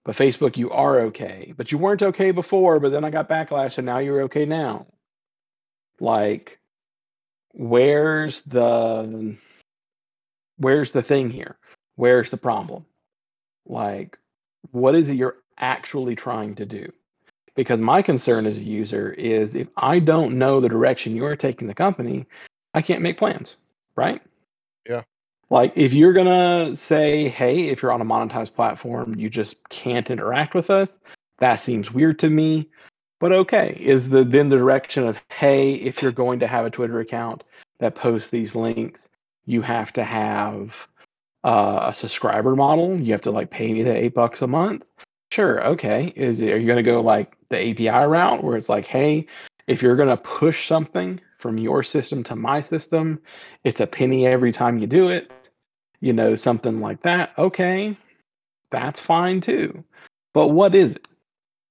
[0.04, 1.54] But Facebook, you are okay.
[1.56, 4.86] But you weren't okay before, but then I got backlash and now you're okay now.
[6.00, 6.58] Like,
[7.52, 9.36] where's the
[10.56, 11.56] where's the thing here?
[11.96, 12.86] Where's the problem?
[13.66, 14.18] Like,
[14.72, 16.92] what is it you're actually trying to do?
[17.54, 21.68] Because my concern as a user is if I don't know the direction you're taking
[21.68, 22.26] the company,
[22.74, 23.58] I can't make plans,
[23.94, 24.22] right?
[25.52, 30.08] Like if you're gonna say, hey, if you're on a monetized platform, you just can't
[30.08, 30.88] interact with us,
[31.40, 32.70] that seems weird to me.
[33.20, 36.70] But okay, is the then the direction of hey, if you're going to have a
[36.70, 37.44] Twitter account
[37.80, 39.06] that posts these links,
[39.44, 40.74] you have to have
[41.44, 42.98] uh, a subscriber model.
[42.98, 44.84] You have to like pay me the eight bucks a month.
[45.32, 46.14] Sure, okay.
[46.16, 49.26] Is it, are you gonna go like the API route where it's like, hey,
[49.66, 53.20] if you're gonna push something from your system to my system,
[53.64, 55.30] it's a penny every time you do it
[56.02, 57.96] you know, something like that, okay,
[58.70, 59.82] that's fine too.
[60.34, 61.06] But what is it?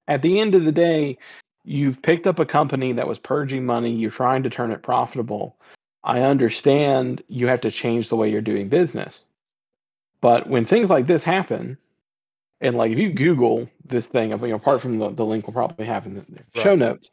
[0.08, 1.18] At the end of the day,
[1.64, 5.56] you've picked up a company that was purging money, you're trying to turn it profitable.
[6.02, 9.24] I understand you have to change the way you're doing business.
[10.22, 11.76] But when things like this happen,
[12.60, 15.54] and like if you Google this thing, you know, apart from the, the link we'll
[15.54, 16.44] probably have in the right.
[16.56, 17.10] show notes,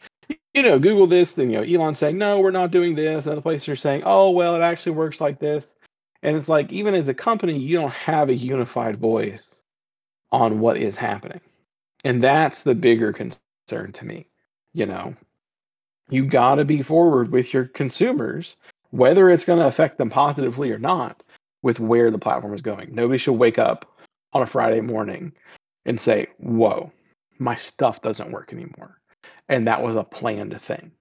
[0.53, 3.27] you know, Google this, then you know, Elon saying, no, we're not doing this.
[3.27, 5.75] Other places are saying, oh, well, it actually works like this.
[6.23, 9.55] And it's like, even as a company, you don't have a unified voice
[10.31, 11.41] on what is happening.
[12.03, 14.27] And that's the bigger concern to me.
[14.73, 15.15] You know,
[16.09, 18.57] you got to be forward with your consumers,
[18.91, 21.23] whether it's going to affect them positively or not,
[21.61, 22.93] with where the platform is going.
[22.93, 23.97] Nobody should wake up
[24.33, 25.33] on a Friday morning
[25.85, 26.91] and say, Whoa,
[27.39, 28.99] my stuff doesn't work anymore.
[29.47, 30.91] And that was a planned thing.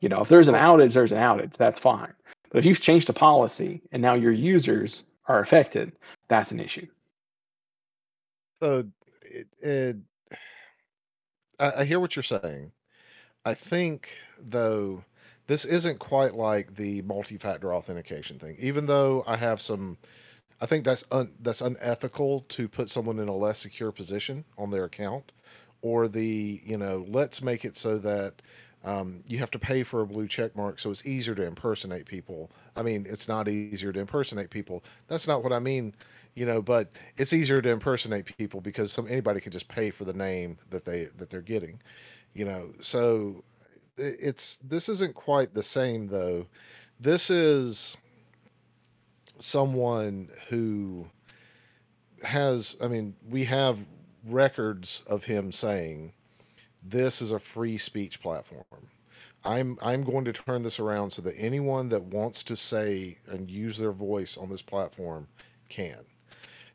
[0.00, 1.56] You know, if there's an outage, there's an outage.
[1.56, 2.12] That's fine.
[2.52, 5.92] But if you've changed a policy and now your users are affected,
[6.28, 6.86] that's an issue.
[8.62, 8.84] So,
[9.24, 9.96] it, it,
[11.58, 12.70] I, I hear what you're saying.
[13.46, 15.02] I think, though,
[15.46, 18.56] this isn't quite like the multi-factor authentication thing.
[18.60, 19.96] Even though I have some,
[20.60, 24.70] I think that's un, that's unethical to put someone in a less secure position on
[24.70, 25.32] their account,
[25.80, 28.42] or the you know let's make it so that
[28.84, 32.06] um, you have to pay for a blue check mark, so it's easier to impersonate
[32.06, 32.50] people.
[32.76, 34.82] I mean, it's not easier to impersonate people.
[35.06, 35.94] That's not what I mean,
[36.34, 36.60] you know.
[36.60, 40.58] But it's easier to impersonate people because some anybody can just pay for the name
[40.70, 41.80] that they that they're getting,
[42.34, 42.72] you know.
[42.80, 43.44] So
[43.96, 46.46] it's this isn't quite the same though.
[46.98, 47.96] This is
[49.38, 51.06] someone who
[52.24, 52.76] has.
[52.82, 53.86] I mean, we have
[54.26, 56.12] records of him saying
[56.82, 58.64] this is a free speech platform.
[59.44, 63.50] I'm I'm going to turn this around so that anyone that wants to say and
[63.50, 65.26] use their voice on this platform
[65.68, 65.98] can.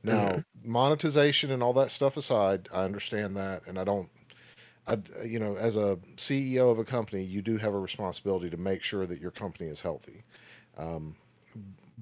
[0.04, 0.72] Now, mm-hmm.
[0.72, 4.10] monetization and all that stuff aside, I understand that, and I don't.
[4.90, 8.56] I, you know, as a CEO of a company, you do have a responsibility to
[8.56, 10.24] make sure that your company is healthy.
[10.78, 11.14] Um,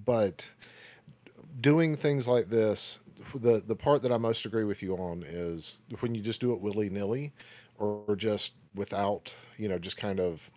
[0.06, 0.48] but
[1.62, 3.00] doing things like this,
[3.34, 6.54] the the part that I most agree with you on is when you just do
[6.54, 7.34] it willy nilly
[7.78, 10.50] or just without, you know, just kind of,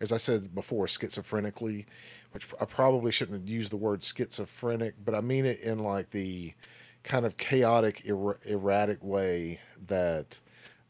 [0.00, 1.86] as I said before, schizophrenically,
[2.32, 6.52] which I probably shouldn't use the word schizophrenic, but I mean it in like the
[7.02, 10.38] kind of chaotic, er- erratic way that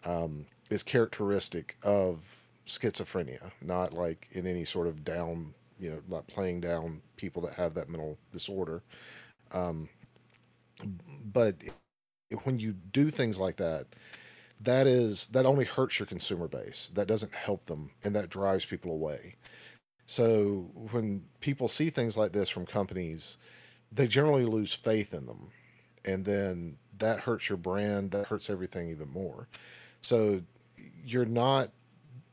[0.05, 2.35] um, is characteristic of
[2.67, 7.55] schizophrenia, not like in any sort of down, you know, like playing down people that
[7.55, 8.83] have that mental disorder.
[9.53, 9.89] Um,
[11.33, 11.57] but
[12.45, 13.87] when you do things like that,
[14.61, 16.91] that is that only hurts your consumer base.
[16.95, 19.37] That doesn't help them, and that drives people away.
[20.07, 23.37] So when people see things like this from companies,
[23.93, 25.49] they generally lose faith in them,
[26.05, 28.11] and then that hurts your brand.
[28.11, 29.49] That hurts everything even more.
[30.01, 30.43] So
[31.05, 31.71] you're not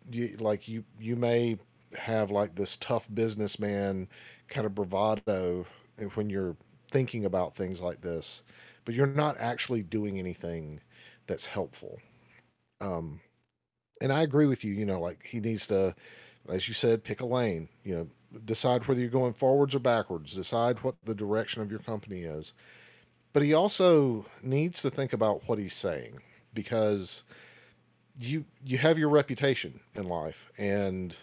[0.10, 1.58] you, like you you may
[1.98, 4.08] have like this tough businessman
[4.48, 5.66] kind of bravado
[6.14, 6.58] when you're
[6.92, 8.44] thinking about things like this,
[8.86, 10.80] but you're not actually doing anything
[11.28, 12.00] that's helpful.
[12.82, 13.20] Um,
[14.02, 14.74] and I agree with you.
[14.74, 15.96] You know, like he needs to,
[16.50, 17.70] as you said, pick a lane.
[17.84, 18.08] You know,
[18.46, 20.34] decide whether you're going forwards or backwards.
[20.34, 22.54] Decide what the direction of your company is.
[23.34, 26.20] But he also needs to think about what he's saying
[26.54, 27.24] because
[28.18, 31.18] you you have your reputation in life and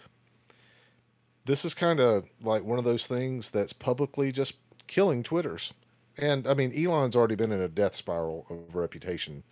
[1.45, 4.55] this is kind of like one of those things that's publicly just
[4.87, 5.73] killing Twitters.
[6.17, 9.43] And I mean, Elon's already been in a death spiral of reputation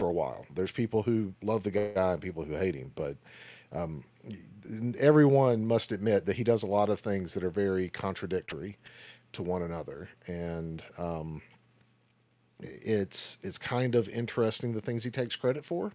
[0.00, 0.46] for a while.
[0.54, 3.16] There's people who love the guy and people who hate him, but
[3.70, 4.02] um,
[4.98, 8.78] everyone must admit that he does a lot of things that are very contradictory
[9.32, 11.42] to one another, and um,
[12.60, 15.92] it's it's kind of interesting the things he takes credit for.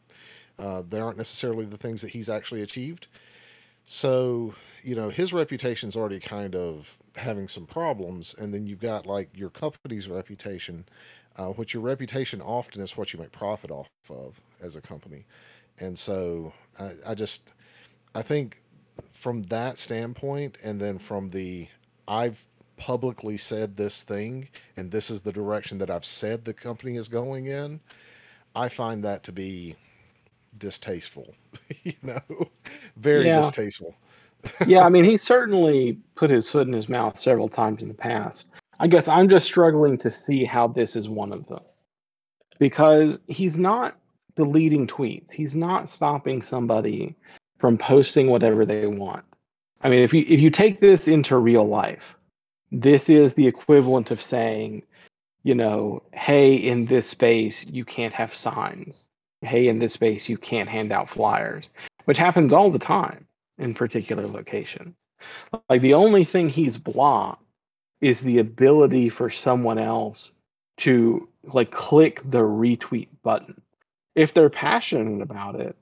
[0.60, 3.08] Uh, they aren't necessarily the things that he's actually achieved.
[3.86, 4.54] So,
[4.84, 9.30] you know, his reputation's already kind of having some problems, and then you've got like
[9.34, 10.86] your company's reputation,
[11.38, 15.26] uh, which your reputation often is what you make profit off of as a company.
[15.80, 17.54] And so I, I just,
[18.14, 18.62] I think
[19.12, 21.68] from that standpoint, and then from the,
[22.08, 22.46] I've
[22.78, 27.10] publicly said this thing, and this is the direction that I've said the company is
[27.10, 27.80] going in,
[28.56, 29.76] I find that to be
[30.58, 31.34] distasteful,
[31.84, 32.22] you know,
[32.98, 33.40] very Yeah.
[33.40, 33.96] distasteful.
[34.68, 37.96] Yeah, I mean, he certainly put his foot in his mouth several times in the
[37.96, 38.48] past.
[38.80, 41.64] I guess I'm just struggling to see how this is one of them
[42.60, 43.98] because he's not
[44.36, 45.32] deleting tweets.
[45.32, 47.16] He's not stopping somebody
[47.60, 49.24] from posting whatever they want.
[49.82, 52.18] I mean, if you if you take this into real life,
[52.72, 54.84] this is the equivalent of saying,
[55.44, 59.06] you know, hey, in this space you can't have signs.
[59.42, 61.70] Hey, in this space you can't hand out flyers,
[62.06, 64.96] which happens all the time in particular locations.
[65.70, 67.45] Like the only thing he's blocked
[68.06, 70.32] is the ability for someone else
[70.78, 73.60] to like click the retweet button.
[74.14, 75.76] If they're passionate about it,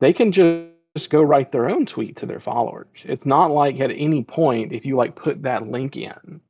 [0.00, 2.88] they can just go write their own tweet to their followers.
[3.04, 6.40] It's not like at any point if you like put that link in,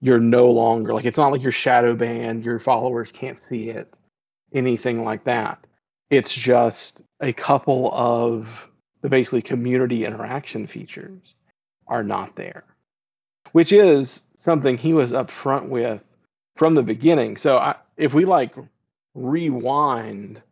[0.00, 3.94] you're no longer like it's not like you're shadow banned, your followers can't see it,
[4.52, 5.64] anything like that.
[6.10, 8.48] It's just a couple of
[9.02, 11.34] the basically community interaction features
[11.86, 12.64] are not there,
[13.52, 16.00] which is something he was upfront with
[16.56, 17.36] from the beginning.
[17.36, 18.54] So I, if we like
[19.14, 20.42] rewind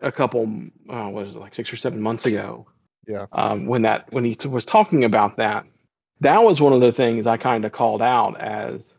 [0.00, 0.42] a couple,
[0.90, 2.66] uh, what is it, like six or seven months ago,
[3.06, 3.26] Yeah.
[3.32, 5.64] um, when that when he t- was talking about that,
[6.20, 8.92] that was one of the things I kind of called out as,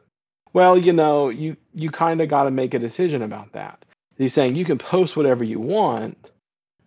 [0.54, 3.84] well, you know, you you kind of got to make a decision about that.
[4.18, 6.18] He's saying you can post whatever you want,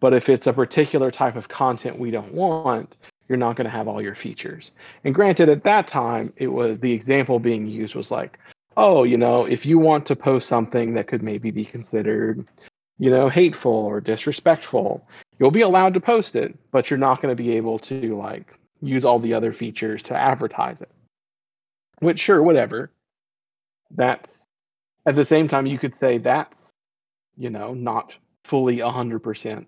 [0.01, 2.95] but if it's a particular type of content we don't want,
[3.29, 4.73] you're not going to have all your features.
[5.05, 8.39] And granted, at that time, it was the example being used was like,
[8.77, 12.47] oh, you know, if you want to post something that could maybe be considered,
[12.99, 15.07] you know, hateful or disrespectful,
[15.39, 18.55] you'll be allowed to post it, but you're not going to be able to like
[18.81, 20.91] use all the other features to advertise it.
[22.01, 22.91] Which, sure, whatever.
[23.91, 24.37] That's
[25.07, 26.59] at the same time, you could say that's,
[27.37, 28.13] you know, not
[28.45, 29.67] fully 100%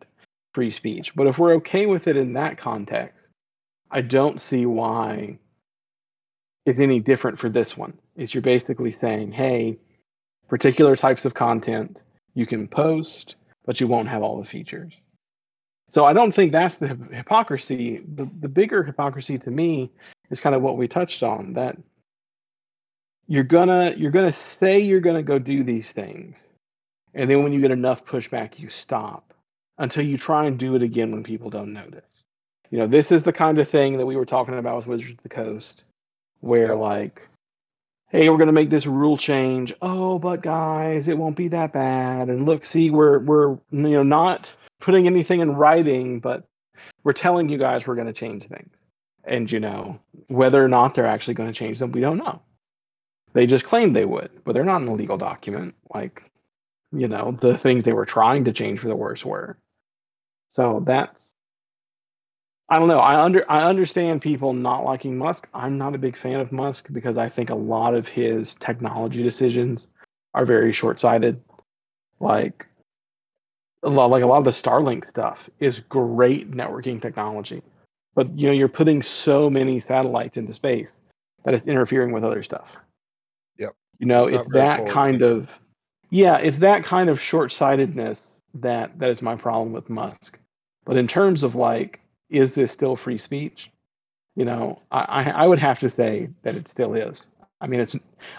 [0.55, 1.15] free speech.
[1.15, 3.18] But if we're okay with it in that context,
[3.91, 5.39] I don't see why
[6.67, 7.95] it's any different for this one.
[8.17, 9.79] Is you're basically saying, hey,
[10.49, 12.01] particular types of content
[12.35, 14.93] you can post, but you won't have all the features.
[15.93, 18.03] So I don't think that's the hypocrisy.
[18.15, 19.91] The, the bigger hypocrisy to me
[20.31, 21.79] is kind of what we touched on that
[23.27, 26.45] you're gonna you're gonna say you're gonna go do these things,
[27.15, 29.35] and then when you get enough pushback, you stop
[29.79, 32.25] until you try and do it again when people don't notice.
[32.71, 35.13] You know, this is the kind of thing that we were talking about with Wizards
[35.13, 35.85] of the Coast,
[36.41, 37.27] where like,
[38.11, 39.75] hey, we're gonna make this rule change.
[39.83, 42.29] Oh, but guys, it won't be that bad.
[42.29, 44.51] And look, see, we're we're you know not
[44.81, 46.45] putting anything in writing, but
[47.05, 48.71] we're telling you guys we're gonna change things.
[49.29, 52.41] And you know, whether or not they're actually going to change them, we don't know.
[53.35, 55.75] They just claimed they would, but they're not in a legal document.
[55.95, 56.23] Like,
[56.93, 59.59] you know, the things they were trying to change for the worse were.
[60.53, 61.28] So that's
[62.71, 62.99] I don't know.
[62.99, 65.49] I under I understand people not liking Musk.
[65.55, 69.23] I'm not a big fan of Musk because I think a lot of his technology
[69.23, 69.87] decisions
[70.35, 71.41] are very short-sighted.
[72.21, 72.67] Like
[73.83, 77.63] a lot like a lot of the Starlink stuff is great networking technology.
[78.15, 81.01] But you know, you're putting so many satellites into space
[81.45, 82.77] that it's interfering with other stuff.
[83.57, 83.75] Yep.
[83.99, 85.49] You know, It's it's that forward kind of
[86.11, 90.39] yeah, it's that kind of short-sightedness that that is my problem with Musk.
[90.85, 92.01] But in terms of like,
[92.31, 93.71] is this still free speech?
[94.37, 97.27] You know, I, I would have to say that it still is.
[97.61, 97.97] I mean, it's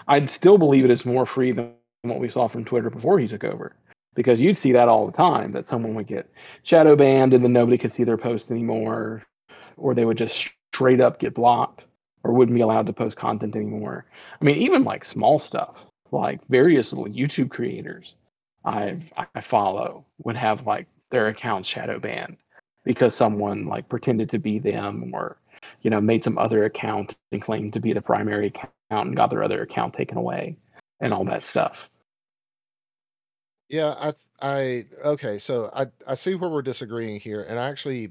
[0.08, 3.28] I'd still believe it is more free than what we saw from Twitter before he
[3.28, 3.76] took over,
[4.14, 6.30] because you'd see that all the time that someone would get
[6.62, 9.22] shadow banned and then nobody could see their posts anymore,
[9.76, 11.84] or they would just straight up get blocked
[12.24, 14.06] or wouldn't be allowed to post content anymore.
[14.40, 18.14] I mean, even like small stuff, like various little YouTube creators
[18.64, 18.98] I
[19.34, 22.36] I follow would have like their accounts shadow banned
[22.90, 25.36] because someone like pretended to be them or
[25.82, 29.30] you know made some other account and claimed to be the primary account and got
[29.30, 30.56] their other account taken away
[30.98, 31.88] and all that stuff.
[33.68, 34.12] Yeah, I
[34.42, 38.10] I okay, so I I see where we're disagreeing here, and I actually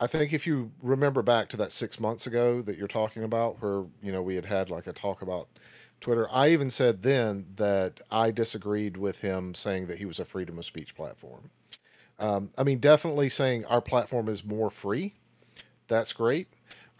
[0.00, 3.60] I think if you remember back to that six months ago that you're talking about,
[3.60, 5.48] where you know we had had like a talk about
[6.00, 10.24] Twitter, I even said then that I disagreed with him saying that he was a
[10.24, 11.50] freedom of speech platform.
[12.18, 15.14] Um, I mean, definitely saying our platform is more free.
[15.88, 16.48] That's great.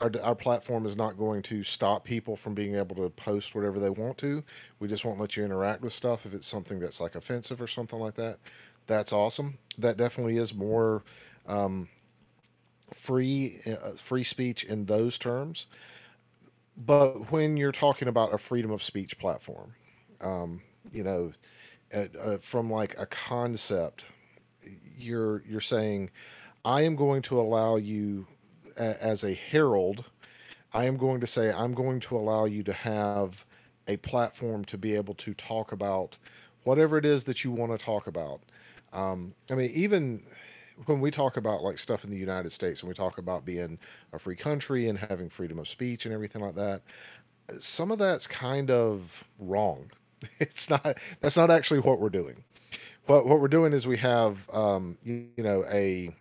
[0.01, 3.79] Our, our platform is not going to stop people from being able to post whatever
[3.81, 4.45] they want to.
[4.81, 7.67] We just won't let you interact with stuff if it's something that's like offensive or
[7.67, 8.39] something like that.
[8.87, 9.59] That's awesome.
[9.79, 11.05] That definitely is more
[11.47, 11.89] um,
[12.95, 15.67] free uh, free speech in those terms.
[16.77, 19.75] But when you're talking about a freedom of speech platform,
[20.21, 20.61] um,
[20.93, 21.33] you know,
[21.95, 24.05] uh, uh, from like a concept,
[24.97, 26.11] you're you're saying
[26.65, 28.27] I am going to allow you
[28.77, 30.05] as a herald
[30.73, 33.45] I am going to say I'm going to allow you to have
[33.87, 36.19] a platform to be able to talk about
[36.65, 38.43] whatever it is that you want to talk about.
[38.93, 40.23] Um, I mean, even
[40.87, 43.79] when we talk about like stuff in the United States, when we talk about being
[44.13, 46.83] a free country and having freedom of speech and everything like that,
[47.59, 49.91] some of that's kind of wrong.
[50.41, 50.99] It's not.
[51.21, 52.43] That's not actually what we're doing.
[53.09, 56.15] What what we're doing is we have, um, you, you know, a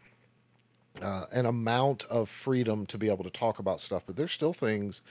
[1.02, 4.54] uh, an amount of freedom to be able to talk about stuff, but there's still
[4.54, 5.02] things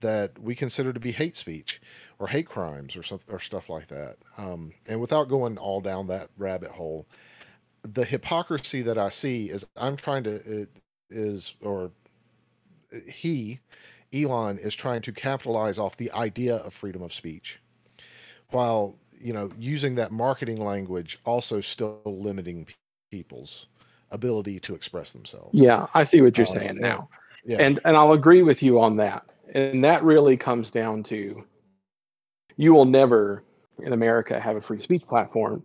[0.00, 1.80] that we consider to be hate speech
[2.18, 4.16] or hate crimes or something or stuff like that.
[4.38, 7.06] Um, and without going all down that rabbit hole,
[7.82, 10.70] the hypocrisy that I see is I'm trying to it
[11.10, 11.92] is or
[13.06, 13.60] he
[14.14, 17.60] Elon is trying to capitalize off the idea of freedom of speech
[18.50, 22.66] while you know using that marketing language also still limiting
[23.10, 23.68] people's
[24.10, 25.58] ability to express themselves.
[25.58, 27.08] Yeah, I see what you're Um, saying now.
[27.44, 29.24] yeah, And and I'll agree with you on that.
[29.54, 31.44] And that really comes down to
[32.56, 33.42] you will never
[33.82, 35.62] in America have a free speech platform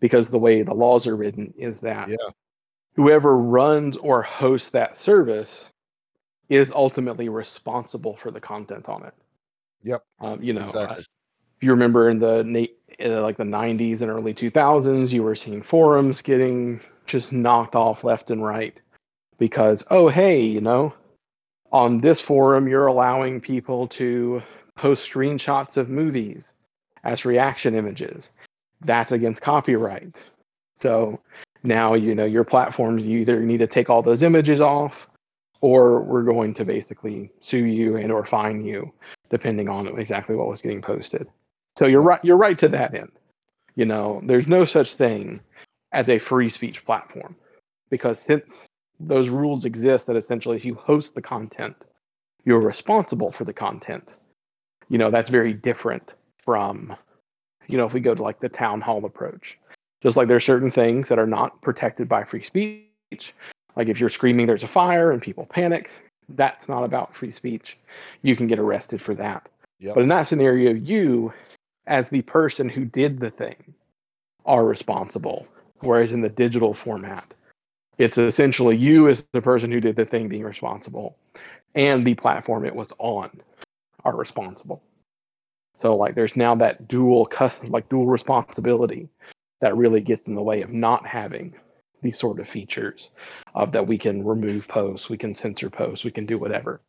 [0.00, 2.16] because the way the laws are written is that yeah,
[2.94, 5.70] whoever runs or hosts that service
[6.48, 9.14] is ultimately responsible for the content on it.
[9.82, 11.04] yep, Um, you know, uh, exactly.
[11.62, 12.68] You remember in the
[13.04, 18.04] uh, like the 90s and early 2000s, you were seeing forums getting just knocked off
[18.04, 18.78] left and right
[19.38, 20.92] because oh hey, you know,
[21.72, 24.42] on this forum you're allowing people to
[24.76, 26.56] post screenshots of movies
[27.04, 28.30] as reaction images.
[28.84, 30.14] That's against copyright.
[30.80, 31.20] So
[31.62, 35.08] now you know your platforms you either need to take all those images off
[35.60, 38.92] or we're going to basically sue you and or fine you
[39.30, 41.26] depending on exactly what was getting posted.
[41.78, 43.12] So you're right you're right to that end.
[43.74, 45.40] You know, there's no such thing
[45.92, 47.36] as a free speech platform
[47.90, 48.66] because since
[49.00, 51.76] those rules exist that essentially if you host the content,
[52.44, 54.08] you're responsible for the content.
[54.88, 56.14] You know, that's very different
[56.44, 56.94] from,
[57.68, 59.58] you know, if we go to like the town hall approach.
[60.02, 63.34] Just like there's certain things that are not protected by free speech.
[63.76, 65.88] Like if you're screaming there's a fire and people panic,
[66.30, 67.78] that's not about free speech.
[68.22, 69.48] You can get arrested for that.
[69.80, 69.94] Yep.
[69.94, 71.32] But in that scenario, you,
[71.86, 73.74] as the person who did the thing,
[74.44, 75.46] are responsible.
[75.80, 77.34] Whereas in the digital format,
[77.98, 81.16] it's essentially you as the person who did the thing being responsible,
[81.74, 83.30] and the platform it was on
[84.04, 84.82] are responsible.
[85.76, 87.28] So like there's now that dual
[87.68, 89.08] like dual responsibility
[89.60, 91.54] that really gets in the way of not having
[92.02, 93.10] these sort of features
[93.54, 96.80] of that we can remove posts, we can censor posts, we can do whatever.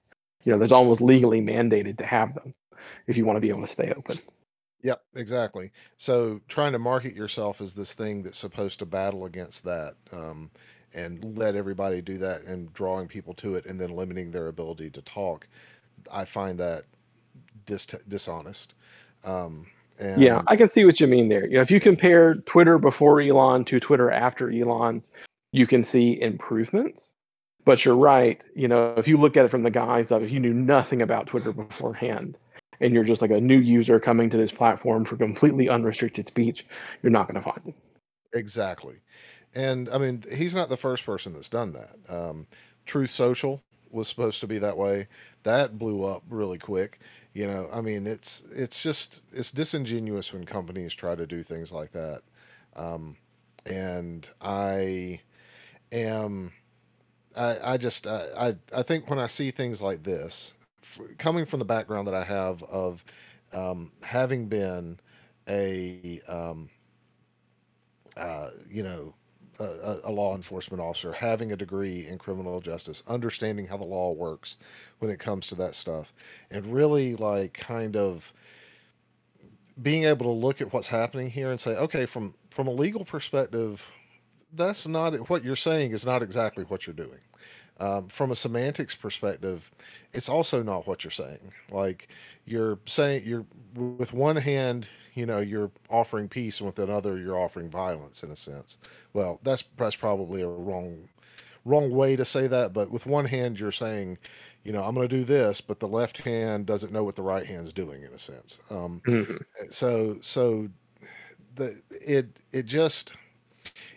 [0.43, 2.53] You know, there's almost legally mandated to have them
[3.07, 4.19] if you want to be able to stay open.
[4.84, 5.71] Yep, exactly.
[5.97, 10.51] So trying to market yourself as this thing that's supposed to battle against that um,
[10.93, 14.89] and let everybody do that and drawing people to it and then limiting their ability
[14.91, 15.47] to talk.
[16.11, 16.84] I find that
[17.65, 18.75] dis- dishonest.
[19.23, 19.67] Um,
[19.99, 21.47] and Yeah, I can see what you mean there.
[21.47, 25.01] You know, if you compare Twitter before Elon to Twitter after Elon,
[25.53, 27.11] you can see improvements.
[27.63, 28.41] But you're right.
[28.53, 31.01] You know, if you look at it from the guise of if you knew nothing
[31.01, 32.38] about Twitter beforehand
[32.80, 36.65] and you're just like a new user coming to this platform for completely unrestricted speech,
[37.01, 37.76] you're not going to find it.
[38.34, 38.95] Exactly.
[39.55, 41.95] And I mean, he's not the first person that's done that.
[42.09, 42.47] Um,
[42.86, 43.61] Truth Social
[43.91, 45.07] was supposed to be that way.
[45.43, 46.99] That blew up really quick.
[47.34, 51.71] You know, I mean, it's it's just it's disingenuous when companies try to do things
[51.71, 52.21] like that.
[52.76, 53.15] Um,
[53.65, 55.21] and I
[55.91, 56.51] am
[57.36, 60.53] I, I just I, I I think when I see things like this,
[60.84, 63.03] f- coming from the background that I have of
[63.53, 64.99] um, having been
[65.47, 66.69] a um,
[68.17, 69.13] uh, you know,
[69.59, 74.11] a, a law enforcement officer, having a degree in criminal justice, understanding how the law
[74.11, 74.57] works
[74.99, 76.13] when it comes to that stuff,
[76.51, 78.31] and really like kind of
[79.81, 83.05] being able to look at what's happening here and say, okay, from from a legal
[83.05, 83.86] perspective,
[84.53, 87.19] that's not what you're saying is not exactly what you're doing.
[87.80, 89.71] Um, from a semantics perspective,
[90.13, 91.53] it's also not what you're saying.
[91.71, 92.09] Like
[92.45, 93.45] you're saying, you're
[93.76, 98.30] with one hand, you know, you're offering peace, and with another, you're offering violence in
[98.32, 98.78] a sense.
[99.13, 101.09] Well, that's that's probably a wrong
[101.65, 102.74] wrong way to say that.
[102.74, 104.17] But with one hand, you're saying,
[104.63, 107.24] you know, I'm going to do this, but the left hand doesn't know what the
[107.24, 108.59] right hand's doing in a sense.
[108.69, 109.43] Um, Mhm.
[109.69, 110.69] so so
[111.55, 113.15] the it it just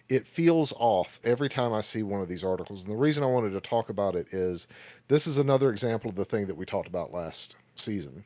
[0.08, 2.82] it feels off every time I see one of these articles.
[2.84, 4.68] And the reason I wanted to talk about it is
[5.08, 8.24] this is another example of the thing that we talked about last season,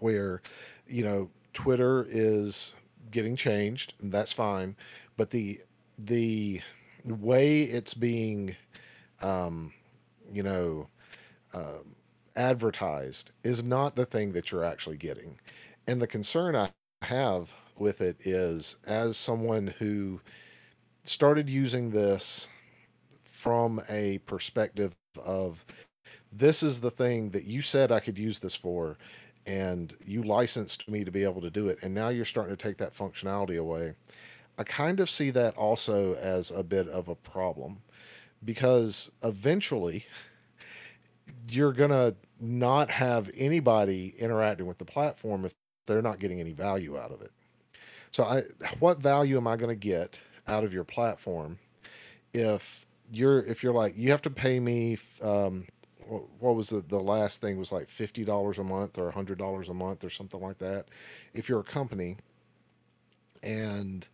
[0.00, 0.42] where,
[0.86, 2.74] you know, Twitter is
[3.10, 4.76] getting changed, and that's fine.
[5.16, 5.58] But the
[5.98, 6.60] the
[7.04, 8.56] way it's being,
[9.22, 9.72] um,
[10.32, 10.88] you know,
[11.54, 11.94] um,
[12.36, 15.38] advertised is not the thing that you're actually getting.
[15.88, 16.70] And the concern I
[17.02, 20.20] have with it is, as someone who
[21.08, 22.48] started using this
[23.24, 24.94] from a perspective
[25.24, 25.64] of
[26.32, 28.98] this is the thing that you said I could use this for,
[29.46, 32.62] and you licensed me to be able to do it, and now you're starting to
[32.62, 33.94] take that functionality away.
[34.58, 37.78] I kind of see that also as a bit of a problem
[38.44, 40.04] because eventually
[41.50, 45.54] you're going to not have anybody interacting with the platform if
[45.86, 47.30] they're not getting any value out of it.
[48.10, 48.42] So I
[48.78, 51.58] what value am I going to get out of your platform
[52.32, 55.66] if you're if you're like you have to pay me um
[56.08, 60.04] what was the, the last thing was like $50 a month or $100 a month
[60.04, 60.86] or something like that.
[61.34, 62.16] If you're a company
[63.42, 64.08] and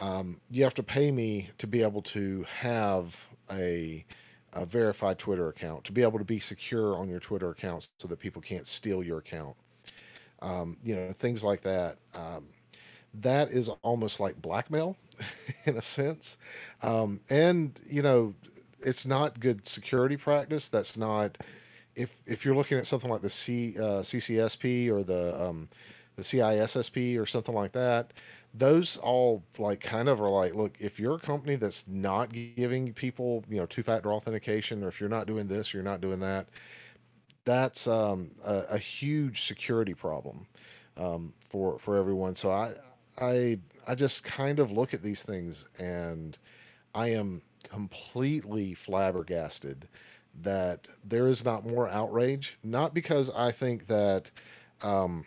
[0.00, 4.04] um, you have to pay me to be able to have a,
[4.52, 8.08] a verified twitter account to be able to be secure on your twitter account so
[8.08, 9.56] that people can't steal your account
[10.42, 12.46] um, you know things like that um,
[13.14, 14.96] that is almost like blackmail
[15.64, 16.38] in a sense.
[16.82, 18.34] Um, and you know,
[18.80, 20.68] it's not good security practice.
[20.68, 21.38] That's not
[21.94, 25.68] if if you're looking at something like the C uh, CCSP or the um,
[26.16, 28.12] the CISSP or something like that.
[28.54, 32.92] Those all like kind of are like, look, if you're a company that's not giving
[32.92, 36.48] people, you know, two-factor authentication, or if you're not doing this, you're not doing that,
[37.44, 40.46] that's um, a, a huge security problem
[40.96, 42.34] um, for for everyone.
[42.34, 42.72] So I
[43.20, 43.58] I
[43.88, 46.36] I just kind of look at these things and
[46.94, 49.88] I am completely flabbergasted
[50.42, 52.58] that there is not more outrage.
[52.62, 54.30] Not because I think that
[54.82, 55.24] um,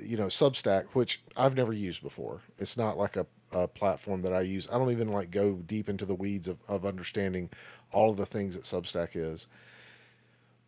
[0.00, 2.42] you know Substack, which I've never used before.
[2.58, 4.68] It's not like a, a platform that I use.
[4.70, 7.48] I don't even like go deep into the weeds of, of understanding
[7.92, 9.46] all of the things that Substack is.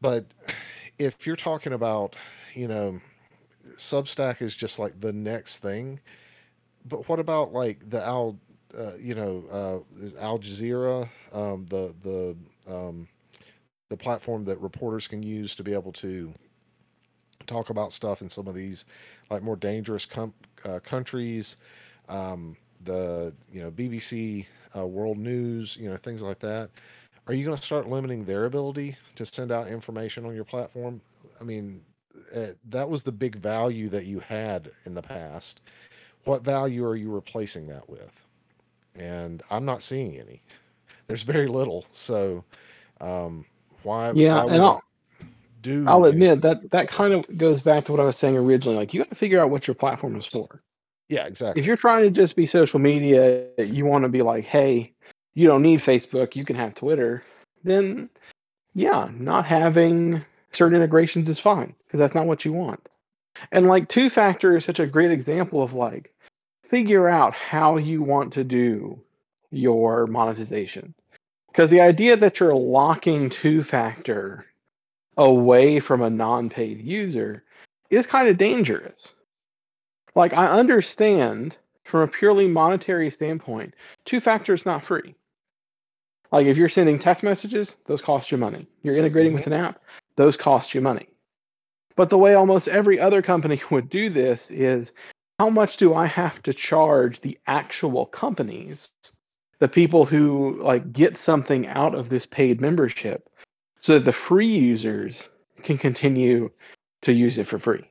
[0.00, 0.26] But
[0.98, 2.14] if you're talking about,
[2.54, 3.00] you know,
[3.76, 6.00] Substack is just like the next thing.
[6.89, 8.39] But what about like the Al,
[8.76, 12.37] uh, you know, uh, Al Jazeera, um, the the
[12.72, 13.09] um,
[13.89, 16.32] the platform that reporters can use to be able to
[17.47, 18.84] talk about stuff in some of these
[19.30, 20.34] like more dangerous com-
[20.64, 21.57] uh, countries,
[22.09, 26.70] um, the you know BBC uh, World News, you know things like that.
[27.28, 31.01] Are you going to start limiting their ability to send out information on your platform?
[31.41, 31.82] I mean,
[32.34, 35.61] uh, that was the big value that you had in the past.
[36.26, 38.26] What value are you replacing that with?
[38.96, 40.42] And I'm not seeing any.
[41.06, 41.86] There's very little.
[41.92, 42.44] So
[43.00, 43.44] um,
[43.82, 44.82] why Yeah, why and I'll
[45.62, 48.76] do I'll admit that that kind of goes back to what I was saying originally.
[48.76, 50.62] Like you got to figure out what your platform is for.
[51.08, 51.60] Yeah, exactly.
[51.60, 54.92] If you're trying to just be social media, you want to be like, hey,
[55.34, 57.22] you don't need Facebook, you can have Twitter,
[57.62, 58.10] then
[58.74, 62.88] yeah, not having certain integrations is fine because that's not what you want.
[63.52, 66.12] And like two factor is such a great example of like
[66.70, 69.00] figure out how you want to do
[69.50, 70.94] your monetization.
[71.48, 74.46] Because the idea that you're locking two factor
[75.16, 77.44] away from a non paid user
[77.90, 79.14] is kind of dangerous.
[80.14, 85.14] Like, I understand from a purely monetary standpoint, two factor is not free.
[86.32, 88.66] Like, if you're sending text messages, those cost you money.
[88.82, 89.66] You're integrating with an mm-hmm.
[89.66, 89.80] app,
[90.16, 91.08] those cost you money.
[91.96, 94.92] But the way almost every other company would do this is
[95.39, 98.91] how much do I have to charge the actual companies,
[99.59, 103.28] the people who like get something out of this paid membership,
[103.80, 105.28] so that the free users
[105.62, 106.51] can continue
[107.03, 107.84] to use it for free?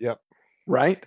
[0.00, 0.20] Yep.
[0.66, 1.04] Right?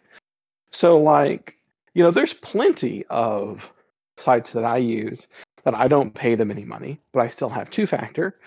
[0.71, 1.55] So like,
[1.93, 3.71] you know, there's plenty of
[4.17, 5.27] sites that I use
[5.63, 8.39] that I don't pay them any money, but I still have two factor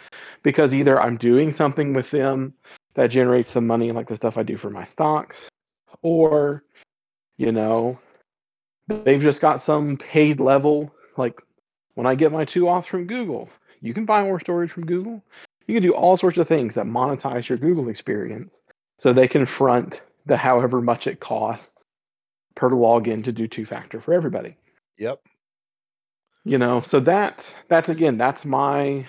[0.42, 2.52] because either I'm doing something with them
[2.94, 5.48] that generates some money like the stuff I do for my stocks,
[6.02, 6.64] or
[7.36, 7.98] you know,
[8.88, 10.92] they've just got some paid level.
[11.16, 11.40] Like
[11.94, 13.48] when I get my two auth from Google,
[13.80, 15.22] you can buy more storage from Google.
[15.66, 18.54] You can do all sorts of things that monetize your Google experience
[19.00, 21.84] so they can front the however much it costs
[22.54, 24.56] per login to do two factor for everybody.
[24.98, 25.20] Yep.
[26.44, 29.06] You know, so that that's again, that's my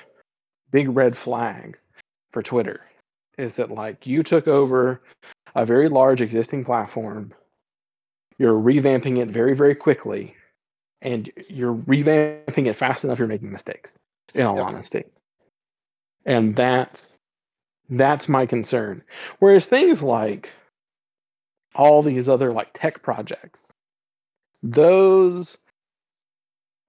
[0.71, 1.77] big red flag
[2.31, 2.81] for Twitter
[3.37, 5.01] is that like you took over
[5.55, 7.33] a very large existing platform
[8.39, 10.35] you're revamping it very very quickly
[11.01, 13.95] and you're revamping it fast enough you're making mistakes
[14.33, 14.65] in all Yep.
[14.65, 15.03] honesty.
[16.25, 17.13] And that's
[17.89, 19.03] that's my concern.
[19.39, 20.49] Whereas things like
[21.75, 23.63] all these other like tech projects
[24.63, 25.57] those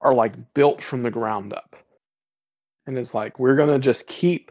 [0.01, 1.77] are like built from the ground up.
[2.87, 4.51] And it's like we're going to just keep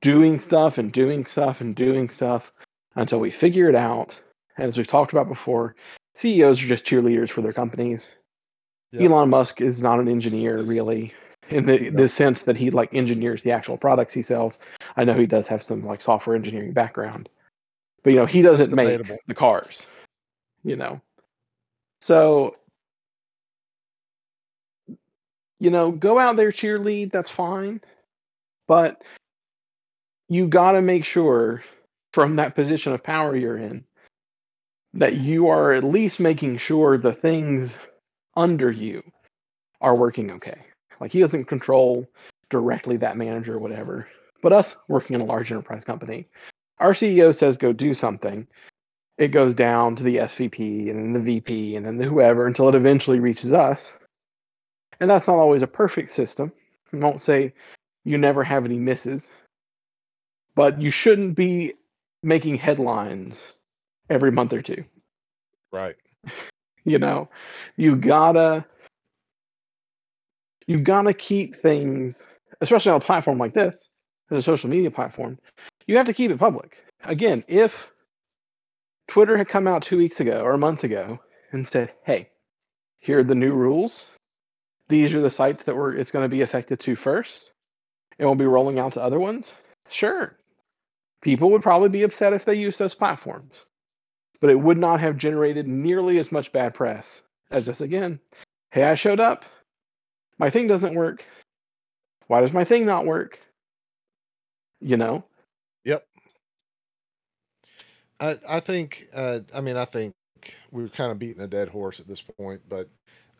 [0.00, 2.52] doing stuff and doing stuff and doing stuff
[2.94, 4.18] until we figure it out.
[4.56, 5.74] As we've talked about before
[6.14, 8.08] CEOs are just cheerleaders for their companies.
[8.92, 9.10] Yep.
[9.10, 11.12] Elon Musk is not an engineer really
[11.50, 14.58] in the, the sense that he like engineers the actual products he sells.
[14.96, 17.28] I know he does have some like software engineering background.
[18.02, 19.84] But you know, he doesn't make the cars.
[20.62, 21.00] You know.
[22.00, 22.56] So
[25.58, 27.80] you know, go out there cheerlead, that's fine.
[28.68, 29.02] But
[30.28, 31.62] you got to make sure
[32.12, 33.84] from that position of power you're in
[34.94, 37.76] that you are at least making sure the things
[38.36, 39.02] under you
[39.80, 40.58] are working okay.
[41.00, 42.06] Like he doesn't control
[42.48, 44.06] directly that manager or whatever.
[44.42, 46.28] But us working in a large enterprise company,
[46.78, 48.46] our CEO says go do something.
[49.18, 52.68] It goes down to the SVP and then the VP and then the whoever until
[52.68, 53.92] it eventually reaches us.
[55.00, 56.52] And that's not always a perfect system.
[56.92, 57.52] I won't say
[58.04, 59.28] you never have any misses,
[60.54, 61.74] but you shouldn't be
[62.22, 63.40] making headlines
[64.10, 64.84] every month or two.
[65.72, 65.96] Right.
[66.84, 67.28] you know
[67.76, 68.64] you gotta
[70.66, 72.22] you gotta keep things
[72.60, 73.88] especially on a platform like this
[74.30, 75.38] as a social media platform
[75.86, 76.76] you have to keep it public.
[77.04, 77.90] Again if
[79.08, 81.18] twitter had come out two weeks ago or a month ago
[81.52, 82.28] and said hey
[83.04, 84.06] here are the new rules.
[84.88, 87.52] These are the sites that we're it's going to be affected to first.
[88.18, 89.52] And we'll be rolling out to other ones.
[89.90, 90.38] Sure.
[91.20, 93.66] People would probably be upset if they use those platforms
[94.44, 98.20] but it would not have generated nearly as much bad press as this again.
[98.72, 99.46] Hey, I showed up.
[100.36, 101.24] My thing doesn't work.
[102.26, 103.38] Why does my thing not work?
[104.82, 105.24] You know?
[105.86, 106.06] Yep.
[108.20, 110.12] I I think uh, I mean I think
[110.70, 112.90] we're kind of beating a dead horse at this point, but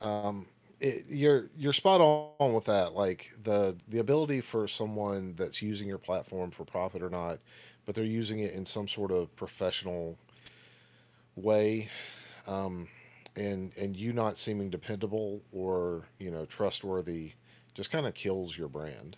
[0.01, 0.47] um,
[0.81, 2.95] it, you're you're spot on with that.
[2.95, 7.41] Like the the ability for someone that's using your platform for profit or not,
[7.85, 10.17] but they're using it in some sort of professional
[11.37, 11.89] way,
[12.47, 12.89] um,
[13.37, 17.33] and and you not seeming dependable or you know trustworthy,
[17.75, 19.17] just kind of kills your brand.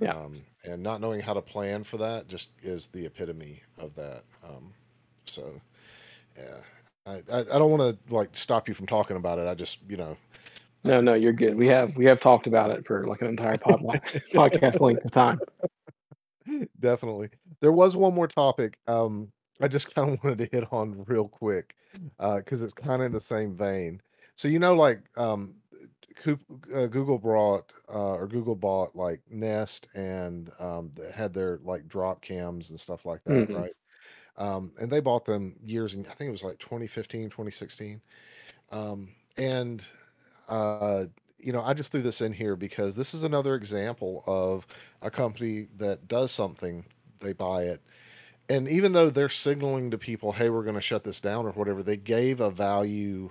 [0.00, 0.12] Yeah.
[0.14, 4.22] Um, and not knowing how to plan for that just is the epitome of that.
[4.44, 4.72] Um,
[5.24, 5.60] so,
[6.36, 6.54] yeah,
[7.04, 9.48] I, I, I don't want to like stop you from talking about it.
[9.48, 10.16] I just, you know,
[10.84, 11.56] No, no, you're good.
[11.56, 13.80] We have we have talked about it for like an entire pod-
[14.34, 15.40] podcast length of time.
[16.80, 17.30] definitely.
[17.60, 18.78] There was one more topic.
[18.86, 21.76] Um, I just kind of wanted to hit on real quick
[22.18, 24.00] because it's kind of in the same vein.
[24.36, 25.56] So you know, like um,
[26.16, 26.42] Coop,
[26.74, 31.88] uh, Google brought uh, or Google bought like Nest and um, they had their like
[31.88, 33.52] Dropcams and stuff like that, Mhm.
[33.52, 33.72] right?
[34.36, 38.02] Um, and they bought them years and I think it was like 2015, 2016.
[38.70, 39.86] Um, and
[40.48, 41.06] uh,
[41.38, 44.66] you know, I just threw this in here because this is another example of
[45.02, 46.84] a company that does something,
[47.20, 47.82] they buy it,
[48.48, 51.52] and even though they're signaling to people, "Hey, we're going to shut this down" or
[51.52, 53.30] whatever, they gave a value,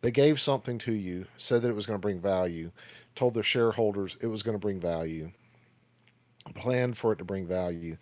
[0.00, 2.70] they gave something to you, said that it was going to bring value,
[3.14, 5.30] told their shareholders it was going to bring value,
[6.54, 7.96] planned for it to bring value,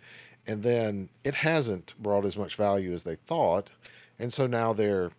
[0.47, 3.69] and then it hasn't brought as much value as they thought,
[4.19, 5.11] and so now they're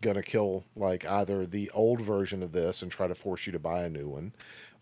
[0.00, 3.58] gonna kill like either the old version of this and try to force you to
[3.58, 4.32] buy a new one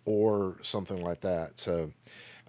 [0.05, 1.59] or something like that.
[1.59, 1.91] So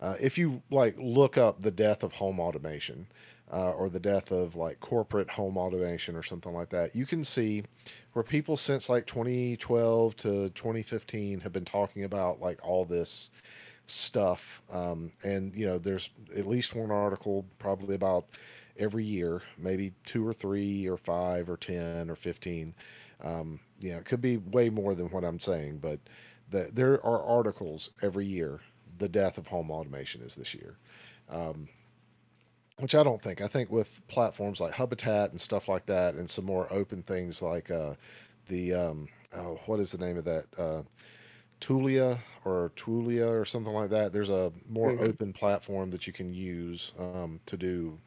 [0.02, 3.08] uh, if you like look up the death of home automation
[3.52, 7.24] uh, or the death of like corporate home automation or something like that, you can
[7.24, 7.64] see
[8.14, 13.32] where people since like 2012 to 2015 have been talking about like all this
[13.88, 14.62] stuff.
[14.72, 18.26] Um, and you know, there's at least one article probably about
[18.78, 22.74] every year, maybe two or three or five or 10 or 15.
[23.24, 26.00] Um, you know, it could be way more than what I'm saying, but
[26.50, 28.60] the, there are articles every year.
[28.98, 30.78] The death of home automation is this year.
[31.30, 31.68] Um,
[32.80, 33.42] which I don't think.
[33.42, 37.42] I think with platforms like Hubitat and stuff like that, and some more open things
[37.42, 37.96] like uh,
[38.48, 40.46] the um, oh, what is the name of that?
[40.58, 40.84] Uh,
[41.62, 44.14] Tulia or Tulia or something like that.
[44.14, 45.00] There's a more Mhm.
[45.00, 48.00] open platform that you can use um, to do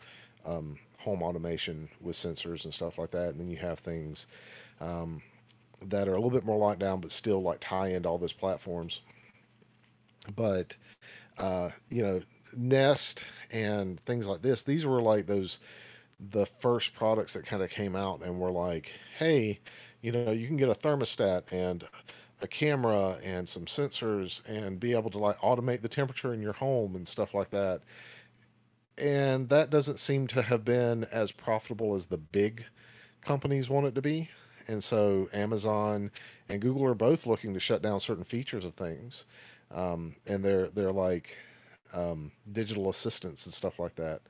[0.44, 3.30] um, home automation with sensors and stuff like that.
[3.30, 4.26] And then you have things
[4.80, 5.22] um,
[5.82, 8.32] that are a little bit more locked down, but still like tie into all those
[8.32, 9.02] platforms.
[10.34, 10.76] But
[11.38, 12.20] uh, you know,
[12.56, 15.58] Nest and things like this, these were like those
[16.30, 19.60] the first products that kind of came out and were like, hey,
[20.02, 21.84] you know, you can get a thermostat and
[22.40, 26.52] a camera and some sensors and be able to like automate the temperature in your
[26.52, 27.82] home and stuff like that.
[28.98, 32.64] And that doesn't seem to have been as profitable as the big
[33.20, 34.30] companies want it to be.
[34.68, 36.10] And so Amazon
[36.48, 39.26] and Google are both looking to shut down certain features of things.
[39.70, 41.36] Um, and they're they're like
[41.92, 44.22] um, digital assistants and stuff like that.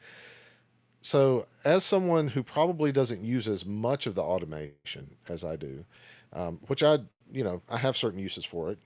[1.01, 5.85] So, as someone who probably doesn't use as much of the automation as I do,
[6.33, 6.99] um, which I,
[7.31, 8.79] you know, I have certain uses for it.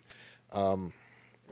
[0.53, 0.93] Um,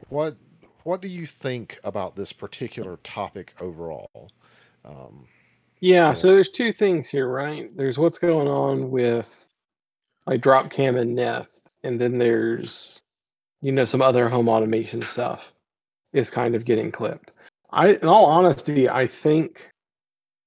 [0.09, 0.37] what
[0.85, 4.31] what do you think about this particular topic overall?
[4.85, 5.27] Um,
[5.81, 7.75] Yeah, so there's two things here, right?
[7.77, 9.47] There's what's going on with
[10.27, 13.03] like Dropcam and Nest, and then there's
[13.61, 15.53] you know some other home automation stuff
[16.15, 17.33] is kind of getting clipped.
[17.71, 19.71] I, in all honesty, I think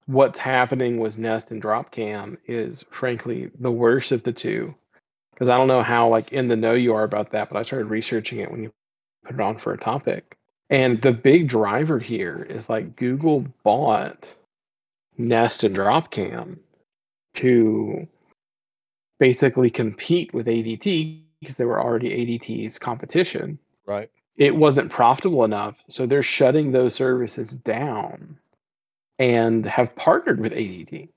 [0.07, 4.73] what's happening with Nest and Dropcam is frankly the worst of the two.
[5.33, 7.63] Because I don't know how like in the know you are about that, but I
[7.63, 8.71] started researching it when you
[9.23, 10.35] put it on for a topic.
[10.69, 14.33] And the big driver here is like Google bought
[15.17, 16.57] Nest and Dropcam
[17.35, 18.07] to
[19.19, 23.59] basically compete with ADT because they were already ADT's competition.
[23.85, 24.09] right?
[24.37, 28.37] It wasn't profitable enough, so they're shutting those services down
[29.19, 31.09] and have partnered with ADT.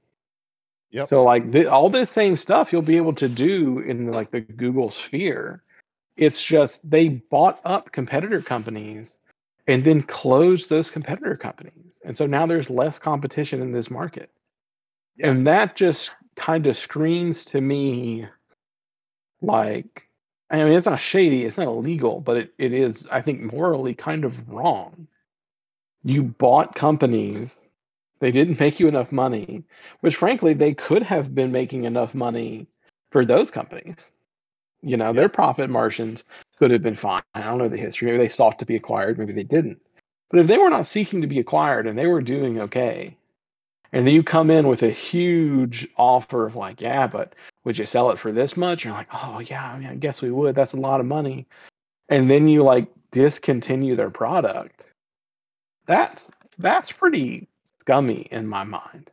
[0.90, 1.08] Yep.
[1.08, 4.40] So like the, all this same stuff you'll be able to do in like the
[4.40, 5.62] Google sphere.
[6.16, 9.16] It's just they bought up competitor companies
[9.66, 12.00] and then closed those competitor companies.
[12.04, 14.30] And so now there's less competition in this market.
[15.16, 15.30] Yeah.
[15.30, 18.26] And that just kind of screams to me
[19.42, 20.08] like
[20.50, 23.94] I mean it's not shady, it's not illegal, but it, it is I think morally
[23.94, 25.06] kind of wrong.
[26.04, 27.58] You bought companies,
[28.20, 29.64] they didn't make you enough money,
[30.00, 32.66] which frankly they could have been making enough money
[33.10, 34.12] for those companies.
[34.82, 36.24] You know, their profit margins
[36.58, 37.22] could have been fine.
[37.34, 38.10] I don't know the history.
[38.10, 39.80] Maybe they sought to be acquired, maybe they didn't.
[40.30, 43.16] But if they were not seeking to be acquired and they were doing okay,
[43.92, 47.34] and then you come in with a huge offer of like, yeah, but
[47.64, 48.84] would you sell it for this much?
[48.84, 50.54] You're like, oh yeah, I mean, I guess we would.
[50.54, 51.46] That's a lot of money.
[52.08, 54.86] And then you like discontinue their product.
[55.86, 57.48] That's that's pretty
[57.80, 59.10] scummy in my mind.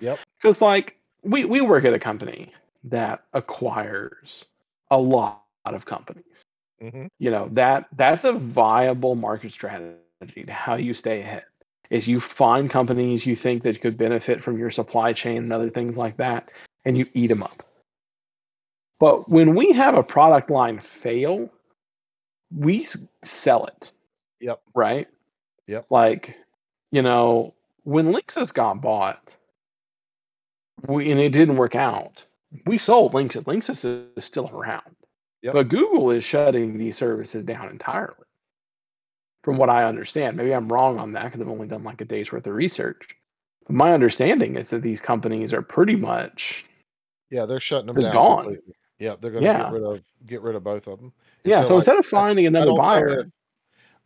[0.00, 0.18] Yep.
[0.40, 2.52] Because like we we work at a company
[2.84, 4.46] that acquires
[4.90, 6.42] a lot of companies.
[6.80, 11.44] hmm You know that that's a viable market strategy to how you stay ahead.
[11.90, 15.70] Is you find companies you think that could benefit from your supply chain and other
[15.70, 16.50] things like that,
[16.84, 17.66] and you eat them up.
[19.00, 21.50] But when we have a product line fail,
[22.54, 22.86] we
[23.24, 23.92] sell it,
[24.40, 24.60] Yep.
[24.74, 25.08] right?
[25.66, 25.86] Yep.
[25.90, 26.36] Like,
[26.92, 29.34] you know, when Linksys got bought,
[30.86, 32.24] we, and it didn't work out,
[32.66, 33.44] we sold Linksys.
[33.44, 34.96] Linksys is still around.
[35.42, 35.54] Yep.
[35.54, 38.14] But Google is shutting these services down entirely,
[39.42, 40.36] from what I understand.
[40.36, 43.16] Maybe I'm wrong on that because I've only done like a day's worth of research.
[43.66, 46.64] But my understanding is that these companies are pretty much
[47.30, 48.44] Yeah, they're shutting them down gone.
[48.44, 48.74] completely.
[48.98, 51.12] Yeah, they're going to get rid of get rid of both of them.
[51.44, 53.30] And Yeah, so so like instead of finding I another don't know if buyer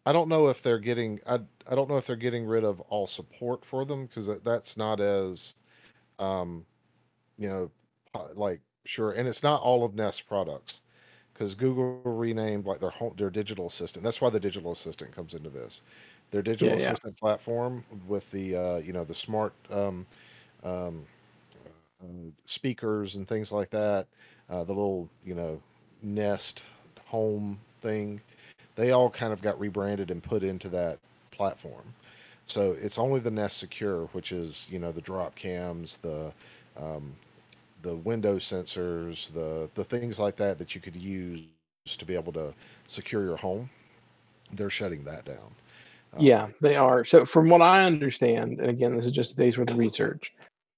[0.07, 2.81] I don't know if they're getting I I don't know if they're getting rid of
[2.83, 5.55] all support for them because that, that's not as
[6.19, 6.65] um
[7.39, 7.71] you know
[8.35, 10.83] like sure and it's not all of Nest products
[11.35, 13.89] because Google renamed like their home their digital assistant.
[14.05, 15.83] That's why the digital assistant comes into this.
[16.31, 16.95] Their digital Yeah, yeah.
[16.95, 20.07] assistant platform with the uh, you know the smart um,
[20.65, 21.07] um,
[22.03, 24.09] uh, speakers and things like that,
[24.49, 25.63] uh, the little you know
[26.03, 26.65] Nest
[27.07, 28.21] home thing,
[28.77, 31.95] they all kind of got rebranded and put into that platform.
[32.47, 36.35] So it's only the Nest Secure, which is you know the Dropcams, the
[36.77, 37.17] um,
[37.85, 41.43] the window sensors, the the things like that that you could use
[41.87, 42.53] to be able to
[42.89, 43.71] secure your home.
[44.53, 45.55] They're shutting that down.
[46.15, 47.05] Um, Yeah, they are.
[47.05, 50.33] So from what I understand, and again, this is just a day's worth of research,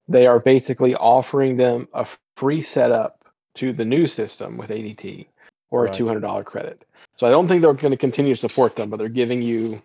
[0.07, 2.05] they are basically offering them a
[2.35, 3.23] free setup
[3.55, 5.27] to the new system with ADT
[5.71, 6.85] or a $200 credit.
[7.17, 9.81] So I don't think they're going to continue to support them, but they're giving you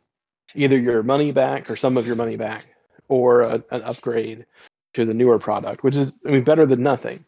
[0.55, 2.67] either your money back or some of your money back
[3.09, 4.47] or a, an upgrade
[4.95, 7.25] to the newer product, which is I mean better than nothing.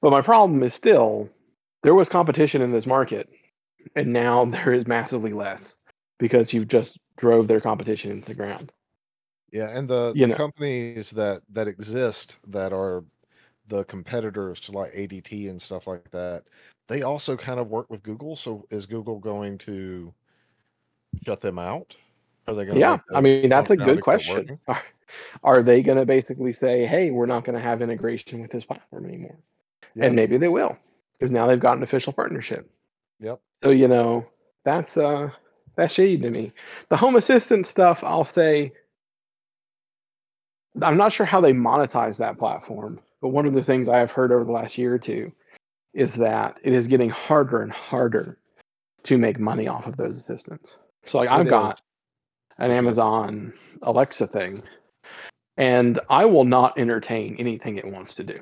[0.00, 1.28] But my problem is still
[1.82, 3.28] there was competition in this market
[3.96, 5.76] and now there is massively less
[6.18, 8.72] because you just drove their competition into the ground.
[9.50, 13.02] Yeah, and the the companies that that exist that are
[13.68, 16.44] the competitors to like ADT and stuff like that,
[16.86, 18.36] they also kind of work with Google.
[18.36, 20.12] So is Google going to
[21.24, 21.96] shut them out?
[22.46, 24.58] Are they going to yeah, I mean that's a good question.
[24.68, 24.82] Are,
[25.42, 28.64] are they going to basically say, "Hey, we're not going to have integration with this
[28.64, 29.38] platform anymore"?
[29.94, 30.06] Yeah.
[30.06, 30.76] And maybe they will
[31.18, 32.70] because now they've got an official partnership.
[33.20, 33.40] Yep.
[33.62, 34.26] So you know,
[34.64, 35.30] that's uh
[35.76, 36.52] that's shady to me.
[36.88, 38.72] The home assistant stuff, I'll say,
[40.80, 44.10] I'm not sure how they monetize that platform, but one of the things I have
[44.10, 45.32] heard over the last year or two
[45.94, 48.38] is that it is getting harder and harder
[49.04, 50.76] to make money off of those assistants.
[51.04, 51.80] So like I've got
[52.58, 52.70] an.
[52.72, 53.52] Amazon
[53.82, 54.62] Alexa thing,
[55.58, 58.40] and I will not entertain anything it wants to do.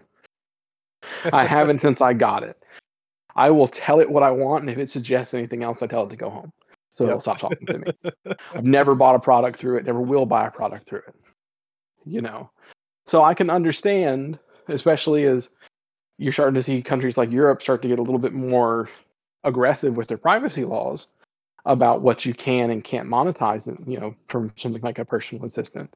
[1.32, 2.62] I haven't since I got it.
[3.34, 6.06] I will tell it what I want, and if it suggests anything else, I tell
[6.06, 6.52] it to go home.
[6.94, 7.86] So it'll stop talking to me.
[8.54, 11.14] I've never bought a product through it, never will buy a product through it.
[12.04, 12.50] You know.
[13.06, 14.38] So I can understand,
[14.68, 15.50] especially as
[16.18, 18.88] you're starting to see countries like Europe start to get a little bit more
[19.44, 21.08] aggressive with their privacy laws
[21.66, 25.92] about what you can and can't monetize, you know, from something like a personal assistant.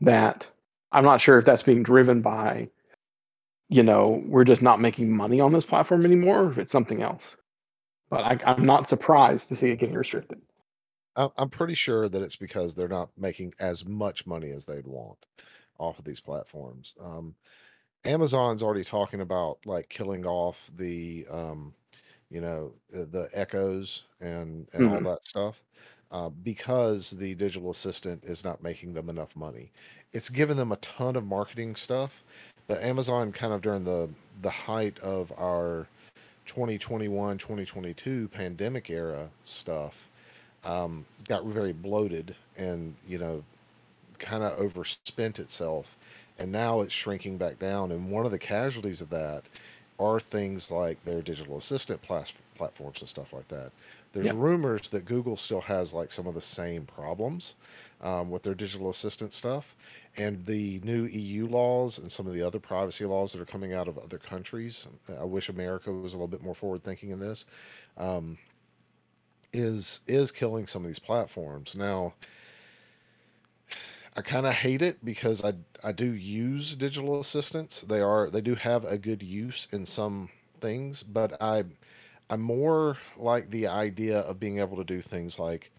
[0.00, 0.50] That
[0.92, 2.70] I'm not sure if that's being driven by,
[3.68, 7.02] you know, we're just not making money on this platform anymore, or if it's something
[7.02, 7.36] else.
[8.10, 10.42] But I, I'm not surprised to see it getting restricted.
[11.16, 15.26] I'm pretty sure that it's because they're not making as much money as they'd want
[15.78, 16.94] off of these platforms.
[17.00, 17.36] Um,
[18.04, 21.74] Amazon's already talking about like killing off the um,
[22.30, 25.04] you know the echoes and and all Mhm.
[25.04, 25.64] that stuff
[26.14, 29.68] uh, because the digital assistant is not making them enough money.
[30.12, 32.22] It's given them a ton of marketing stuff,
[32.68, 34.08] but Amazon kind of during the
[34.40, 35.88] the height of our
[36.46, 40.08] 2021 2022 pandemic era stuff
[40.64, 43.42] um, got very bloated and you know
[44.18, 45.96] kind of overspent itself
[46.38, 49.42] and now it's shrinking back down and one of the casualties of that
[49.98, 53.72] are things like their digital assistant plas- platforms and stuff like that
[54.14, 54.38] there's Yep.
[54.38, 57.56] rumors that google still has like some of the same problems
[58.02, 59.76] um, with their digital assistant stuff
[60.18, 63.74] and the new eu laws and some of the other privacy laws that are coming
[63.74, 64.88] out of other countries
[65.20, 67.46] i wish america was a little bit more forward thinking in this
[67.98, 68.38] um,
[69.52, 72.14] is is killing some of these platforms now
[74.16, 75.54] I kind of hate it because I
[75.84, 77.82] I do use digital assistants.
[77.82, 81.64] They are they do have a good use in some things, but I
[82.30, 85.70] I'm more like the idea of being able to do things like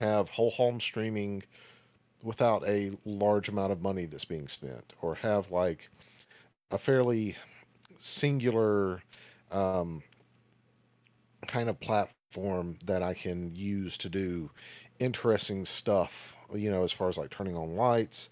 [0.00, 1.42] have whole home streaming
[2.22, 5.90] without a large amount of money that's being spent, or have like
[6.70, 7.36] a fairly
[7.96, 9.02] singular
[9.52, 10.02] um,
[11.46, 14.50] kind of platform that I can use to do
[14.98, 18.30] interesting stuff, you know, as far as like turning on lights,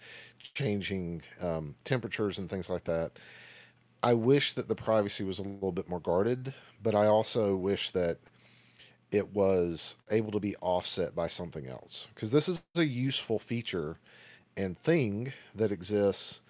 [0.55, 3.13] changing um, temperatures and things like that.
[4.03, 7.91] I wish that the privacy was a little bit more guarded, but I also wish
[7.91, 8.19] that
[9.13, 12.09] it was able to be offset by something else.
[12.15, 13.99] Because this is a useful feature
[14.57, 16.43] and thing that exists,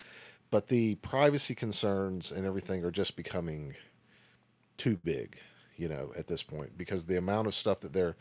[0.50, 3.74] but the privacy concerns and everything are just becoming
[4.78, 5.36] too big,
[5.76, 8.16] you know, at this point because the amount of stuff that they're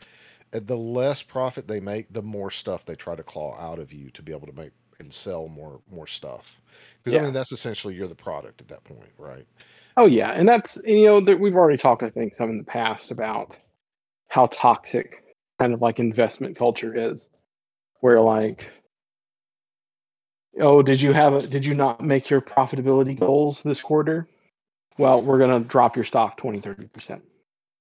[0.50, 4.10] the less profit they make, the more stuff they try to claw out of you
[4.10, 6.60] to be able to make and sell more more stuff.
[7.02, 9.46] Because I mean, that's essentially you're the product at that point, right?
[9.96, 12.64] Oh yeah, and that's you know that we've already talked I think some in the
[12.64, 13.56] past about
[14.28, 15.22] how toxic
[15.58, 17.28] kind of like investment culture is,
[18.00, 18.70] where like,
[20.60, 24.28] oh, did you have a, did you not make your profitability goals this quarter?
[24.98, 27.22] Well, we're gonna drop your stock 20, 30 percent.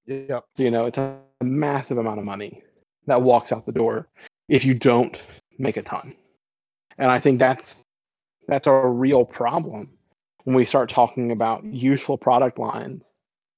[0.06, 0.46] Yep.
[0.58, 2.64] You know, it's a massive amount of money
[3.08, 4.08] that walks out the door
[4.50, 5.22] if you don't
[5.58, 6.14] make a ton.
[6.98, 7.78] And I think that's
[8.48, 9.90] that's a real problem
[10.44, 13.06] when we start talking about useful product lines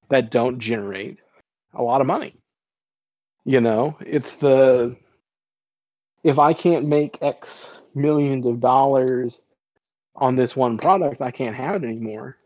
[0.09, 1.19] that don't generate
[1.73, 2.35] a lot of money.
[3.45, 4.95] You know, it's the
[6.23, 9.41] if I can't make X millions of dollars
[10.15, 12.37] on this one product, I can't have it anymore.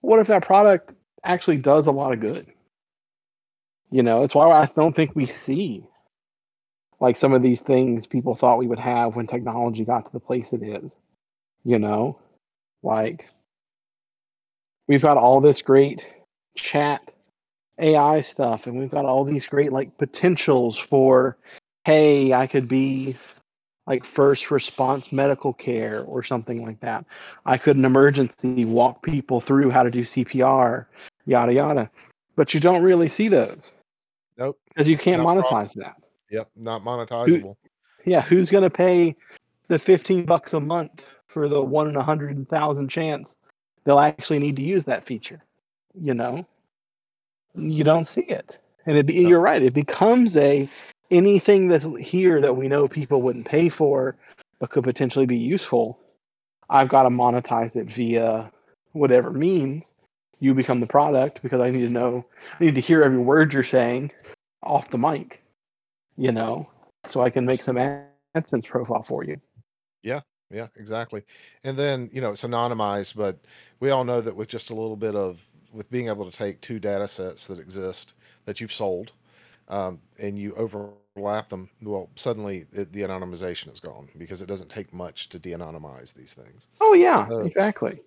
[0.00, 0.94] What if that product
[1.24, 2.46] actually does a lot of good?
[3.90, 5.84] You know, it's why I don't think we see
[7.02, 10.20] like some of these things people thought we would have when technology got to the
[10.20, 10.94] place it is.
[11.64, 12.20] You know,
[12.84, 13.28] like
[14.86, 16.06] we've got all this great
[16.54, 17.02] chat
[17.80, 21.36] AI stuff, and we've got all these great like potentials for,
[21.84, 23.16] hey, I could be
[23.88, 27.04] like first response medical care or something like that.
[27.44, 30.86] I could an emergency walk people through how to do CPR,
[31.26, 31.90] yada yada.
[32.36, 33.72] But you don't really see those.
[34.38, 34.56] Nope.
[34.68, 35.82] Because you can't monetize profitable.
[35.82, 36.01] that.
[36.32, 36.48] Yep.
[36.56, 37.56] Not monetizable.
[38.04, 39.14] Yeah, who's gonna pay
[39.68, 43.34] the fifteen bucks a month for the one in a hundred thousand chance
[43.84, 45.44] they'll actually need to use that feature?
[45.94, 46.46] You know,
[47.54, 49.28] you don't see it, and it be, No.
[49.28, 49.62] you're right.
[49.62, 50.68] It becomes a
[51.10, 54.16] anything that's here that we know people wouldn't pay for,
[54.58, 55.98] but could potentially be useful.
[56.70, 58.50] I've got to monetize it via
[58.92, 59.84] whatever means.
[60.40, 62.24] You become the product because I need to know.
[62.58, 64.10] I need to hear every word you're saying
[64.62, 65.42] off the mic.
[66.16, 66.68] You know,
[67.10, 69.40] so I can make some AdSense profile for you.
[70.02, 71.22] Yeah, yeah, exactly.
[71.64, 73.38] And then, you know, it's anonymized, but
[73.80, 75.42] we all know that with just a little bit of
[75.72, 79.12] with being able to take two data sets that exist that you've sold,
[79.68, 84.68] um, and you overlap them, well, suddenly it, the anonymization is gone because it doesn't
[84.68, 86.66] take much to de-anonymize these things.
[86.80, 88.00] Oh yeah, So- exactly.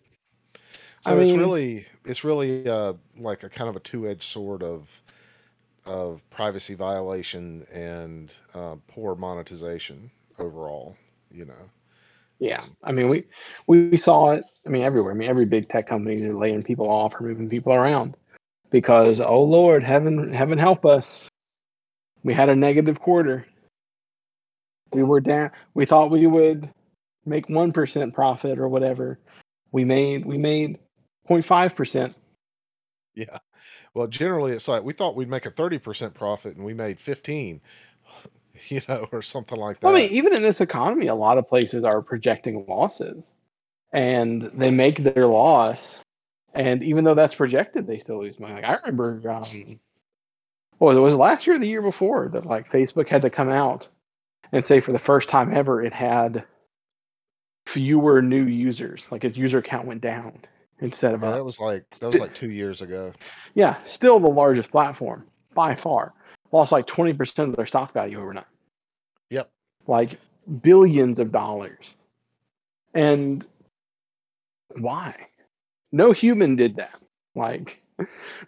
[1.02, 4.62] So I it's mean- really it's really uh, like a kind of a two-edged sword
[4.64, 5.02] of
[5.86, 10.10] of privacy violation and uh, poor monetization
[10.40, 10.96] overall.
[11.32, 11.70] You know.
[12.40, 13.24] Yeah, I mean we
[13.68, 14.44] we saw it.
[14.66, 15.14] I mean everywhere.
[15.14, 18.16] I mean every big tech company is laying people off or moving people around
[18.72, 21.30] because oh Lord, heaven heaven help us.
[22.24, 23.46] We had a negative quarter.
[24.92, 25.52] We were down.
[25.74, 26.70] We thought we would
[27.26, 29.20] make one percent profit or whatever.
[29.72, 30.80] We made we made
[31.30, 32.16] 0.5 percent.
[33.16, 33.40] Yeah.
[33.96, 37.62] Well, generally it's like we thought we'd make a 30% profit and we made 15,
[38.68, 39.88] you know, or something like that.
[39.88, 43.32] I mean, even in this economy, a lot of places are projecting losses,
[43.94, 46.02] and they make their loss,
[46.54, 48.56] and even though that's projected, they still lose money.
[48.56, 49.80] Like I remember, um,
[50.80, 53.50] was it, was last year or the year before that like Facebook had to come
[53.50, 53.88] out
[54.52, 56.44] and say for the first time ever it had
[57.66, 60.34] fewer new users, like its user count went down
[60.80, 63.14] instead of yeah, that was like that was like 2 years ago.
[63.54, 66.14] Yeah, still the largest platform by far.
[66.52, 68.46] Lost like twenty percent of their stock value overnight.
[69.30, 69.50] Yep.
[69.88, 70.20] like
[70.62, 71.96] billions of dollars.
[72.94, 73.46] And
[74.78, 75.16] why?
[75.92, 77.00] No human did that.
[77.36, 77.82] Like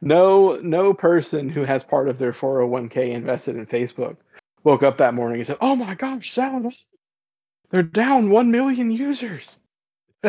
[0.02, 4.18] no no person who has part of their 401k invested in Facebook
[4.64, 6.70] woke up that morning and said, "Oh my gosh, sell.
[7.70, 9.60] They're down 1 million users."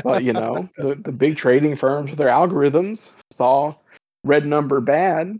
[0.02, 3.74] But, you know, the, the big trading firms with their algorithms saw
[4.24, 5.38] red number bad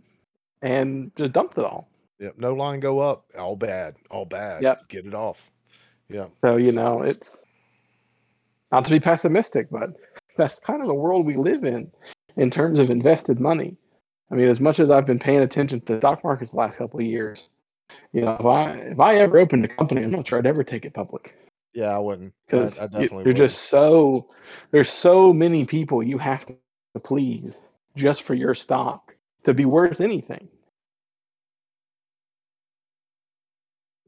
[0.61, 1.87] and just dumped it all.
[2.19, 2.35] Yep.
[2.37, 3.25] No line go up.
[3.37, 3.95] All bad.
[4.09, 4.61] All bad.
[4.61, 4.89] Yep.
[4.89, 5.49] Get it off.
[6.09, 6.27] Yeah.
[6.41, 7.37] So, you know, it's
[8.71, 9.91] not to be pessimistic, but
[10.37, 11.91] that's kind of the world we live in
[12.35, 13.77] in terms of invested money.
[14.31, 16.77] I mean, as much as I've been paying attention to the stock markets the last
[16.77, 17.49] couple of years,
[18.13, 20.63] you know, if I if I ever opened a company, I'm not sure I'd ever
[20.63, 21.33] take it public
[21.73, 22.33] Yeah, I wouldn't.
[22.45, 24.29] Because I definitely you're just so
[24.71, 27.57] there's so many people you have to please
[27.95, 30.47] just for your stock to be worth anything.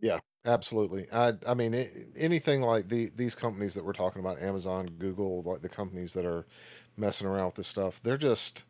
[0.01, 1.07] Yeah, absolutely.
[1.13, 5.43] I I mean a- anything like the these companies that we're talking about, Amazon, Google,
[5.43, 6.45] like the companies that are
[6.97, 8.63] messing around with this stuff, they're just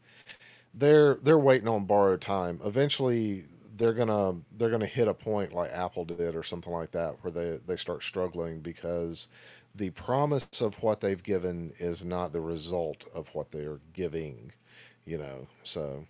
[0.74, 2.60] they're they're waiting on borrowed time.
[2.64, 3.46] Eventually
[3.82, 7.32] they're gonna they're gonna hit a point like Apple did or something like that where
[7.32, 9.28] they they start struggling because
[9.74, 14.52] the promise of what they've given is not the result of what they're giving,
[15.06, 15.48] you know.
[15.64, 16.06] So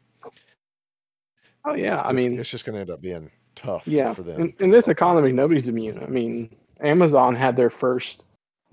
[1.63, 4.41] Oh yeah, I mean, it's just gonna end up being tough Yeah, for them.
[4.41, 6.03] in, in this economy, nobody's immune.
[6.03, 8.23] I mean, Amazon had their first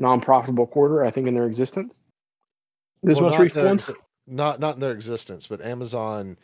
[0.00, 2.00] non-profitable quarter, I think, in their existence.
[3.04, 3.96] This Well, most recent their one,
[4.26, 6.36] not not in their existence, but Amazon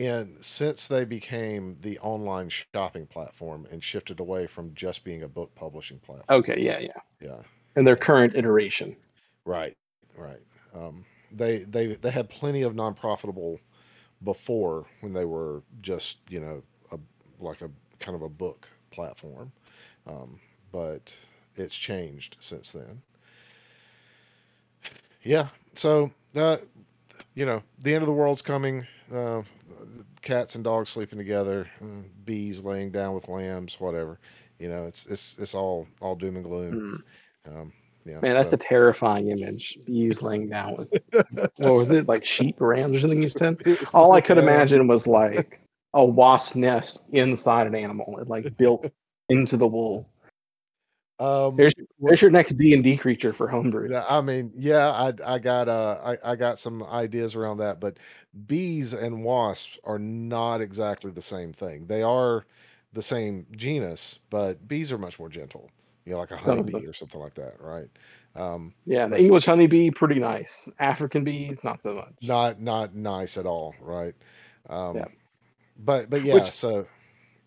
[0.00, 5.28] and since they became the online shopping platform and shifted away from just being a
[5.28, 6.40] book publishing platform.
[6.40, 7.00] Okay, yeah, yeah.
[7.20, 7.40] Yeah.
[7.76, 8.96] And their current iteration.
[9.44, 9.76] Right.
[10.16, 10.40] Right.
[10.74, 13.60] Um, they they they had plenty of non-profitable
[14.22, 16.62] before when they were just you know
[16.92, 16.98] a
[17.40, 19.52] like a kind of a book platform,
[20.06, 20.40] um,
[20.72, 21.14] but
[21.56, 23.00] it's changed since then.
[25.22, 25.48] Yeah.
[25.74, 26.58] So uh,
[27.34, 28.86] you know the end of the world's coming.
[29.12, 29.42] Uh,
[30.22, 34.18] cats and dogs sleeping together, uh, bees laying down with lambs, whatever.
[34.58, 37.04] You know, it's it's it's all all doom and gloom.
[37.46, 37.56] Mm.
[37.56, 37.72] Um,
[38.04, 38.20] yeah.
[38.20, 39.78] Man, that's So a terrifying image.
[39.84, 40.88] Bees laying down with
[41.56, 43.58] what was it, like sheep, or rams, or something you said?
[43.92, 45.60] All I could imagine was like
[45.94, 48.18] a wasp nest inside an animal.
[48.20, 48.86] It like built
[49.28, 50.08] into the wool.
[51.18, 53.88] Um, There's there's your next D and D creature for homebrew.
[54.08, 57.98] I mean, yeah, I I got uh I, I got some ideas around that, but
[58.46, 61.86] bees and wasps are not exactly the same thing.
[61.86, 62.46] They are
[62.92, 65.70] the same genus, but bees are much more gentle.
[66.04, 67.88] You know, like a honeybee or something like that, right?
[68.36, 70.68] Um, Yeah, the English honeybee, pretty nice.
[70.78, 72.14] African bees, not so much.
[72.20, 74.14] not not nice at all, right?
[74.68, 75.08] Um, Yeah.
[75.76, 76.86] but but yeah, Which so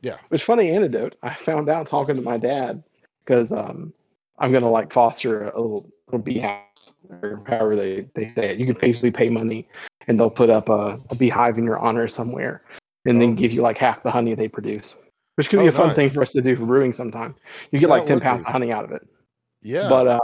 [0.01, 0.17] yeah.
[0.29, 1.15] which funny anecdote.
[1.23, 2.83] I found out talking to my dad
[3.27, 3.93] because um
[4.39, 8.59] I'm gonna like foster a little little bee house or however they, they say it.
[8.59, 9.67] You can basically pay money
[10.07, 12.63] and they'll put up a, a beehive in your honor somewhere
[13.05, 14.95] and then Oh, give you like half the honey they produce.
[15.35, 17.35] Which could be oh, a fun thing for us to do for brewing sometime.
[17.71, 18.49] You get That like ten pounds be.
[18.49, 19.07] of honey out of it.
[19.61, 19.89] Yeah.
[19.89, 20.19] But uh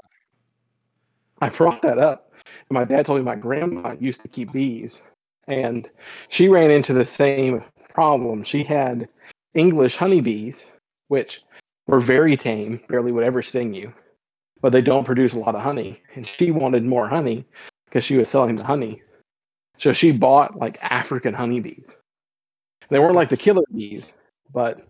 [1.42, 2.32] I brought that up.
[2.70, 5.02] And my dad told me my grandma used to keep bees,
[5.48, 5.90] and
[6.30, 7.64] she ran into the same
[7.94, 8.44] problem.
[8.44, 9.10] She had
[9.54, 10.66] English honeybees,
[11.10, 11.42] which
[11.88, 13.94] were very tame, barely would ever sting you,
[14.62, 16.02] but they don't produce a lot of honey.
[16.16, 17.46] And she wanted more honey
[17.86, 19.02] because she was selling the honey.
[19.78, 21.98] So she bought like African honeybees.
[22.90, 24.14] They weren't like the killer bees,
[24.54, 24.86] but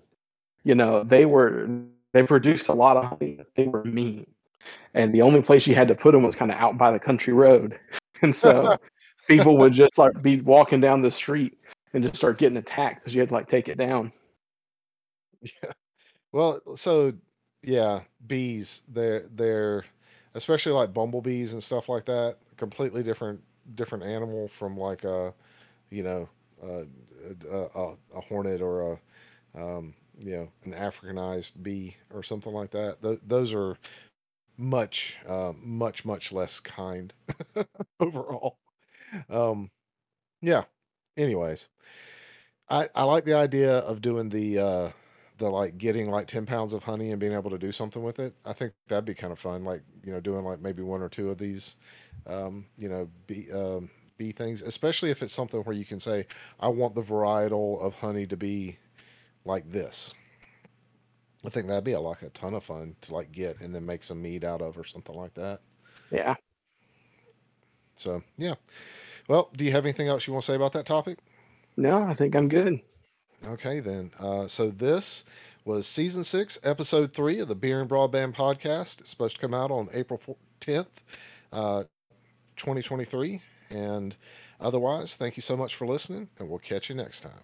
[0.64, 1.70] you know, they were
[2.12, 3.40] they produced a lot of honey.
[3.56, 4.28] They were mean
[4.94, 7.00] and the only place you had to put them was kind of out by the
[7.00, 7.80] country road.
[8.22, 8.78] And so
[9.28, 11.60] people would just like be walking down the street
[11.94, 14.14] and just start getting attacked because you had to like take it down.
[16.34, 17.14] Well, so
[17.64, 19.86] yeah, bees, they're they're
[20.36, 23.42] especially like bumblebees and stuff like that, completely different
[23.76, 25.34] different animal from like a,
[25.92, 26.30] you know,
[26.64, 26.86] uh,
[27.52, 29.00] a, a, a hornet or a
[29.62, 33.02] um, you know, an Africanized bee or something like that.
[33.04, 33.78] Th- those are
[34.58, 37.14] much uh, much much less kind
[38.02, 38.58] overall.
[39.30, 39.72] Um,
[40.42, 40.66] yeah.
[41.18, 41.70] Anyways,
[42.70, 44.90] I I like the idea of doing the uh
[45.44, 48.20] the like getting like 10 pounds of honey and being able to do something with
[48.20, 48.34] it.
[48.46, 49.64] I think that'd be kind of fun.
[49.64, 51.76] Like, you know, doing like maybe one or two of these
[52.28, 56.26] um, you know, bee um bee things, especially if it's something where you can say,
[56.60, 58.78] I want the varietal of honey to be
[59.46, 60.14] like this.
[61.46, 63.86] I think that'd be a, like a ton of fun to like get and then
[63.86, 65.60] make some meat out of or something like that.
[66.12, 66.36] Yeah.
[67.96, 68.56] So yeah.
[69.28, 71.20] Well, do you have anything else you want to say about that topic?
[71.76, 72.80] No, I think I'm good.
[73.46, 74.12] Okay, then.
[74.20, 75.24] Uh, so this
[75.66, 79.02] was season six, episode three of the Beer and Broadband podcast.
[79.02, 80.20] It's supposed to come out on April
[80.62, 81.04] 10th,
[81.52, 81.84] uh,
[82.56, 83.42] 2023.
[83.70, 84.16] And
[84.60, 87.42] otherwise, thank you so much for listening, and we'll catch you next time.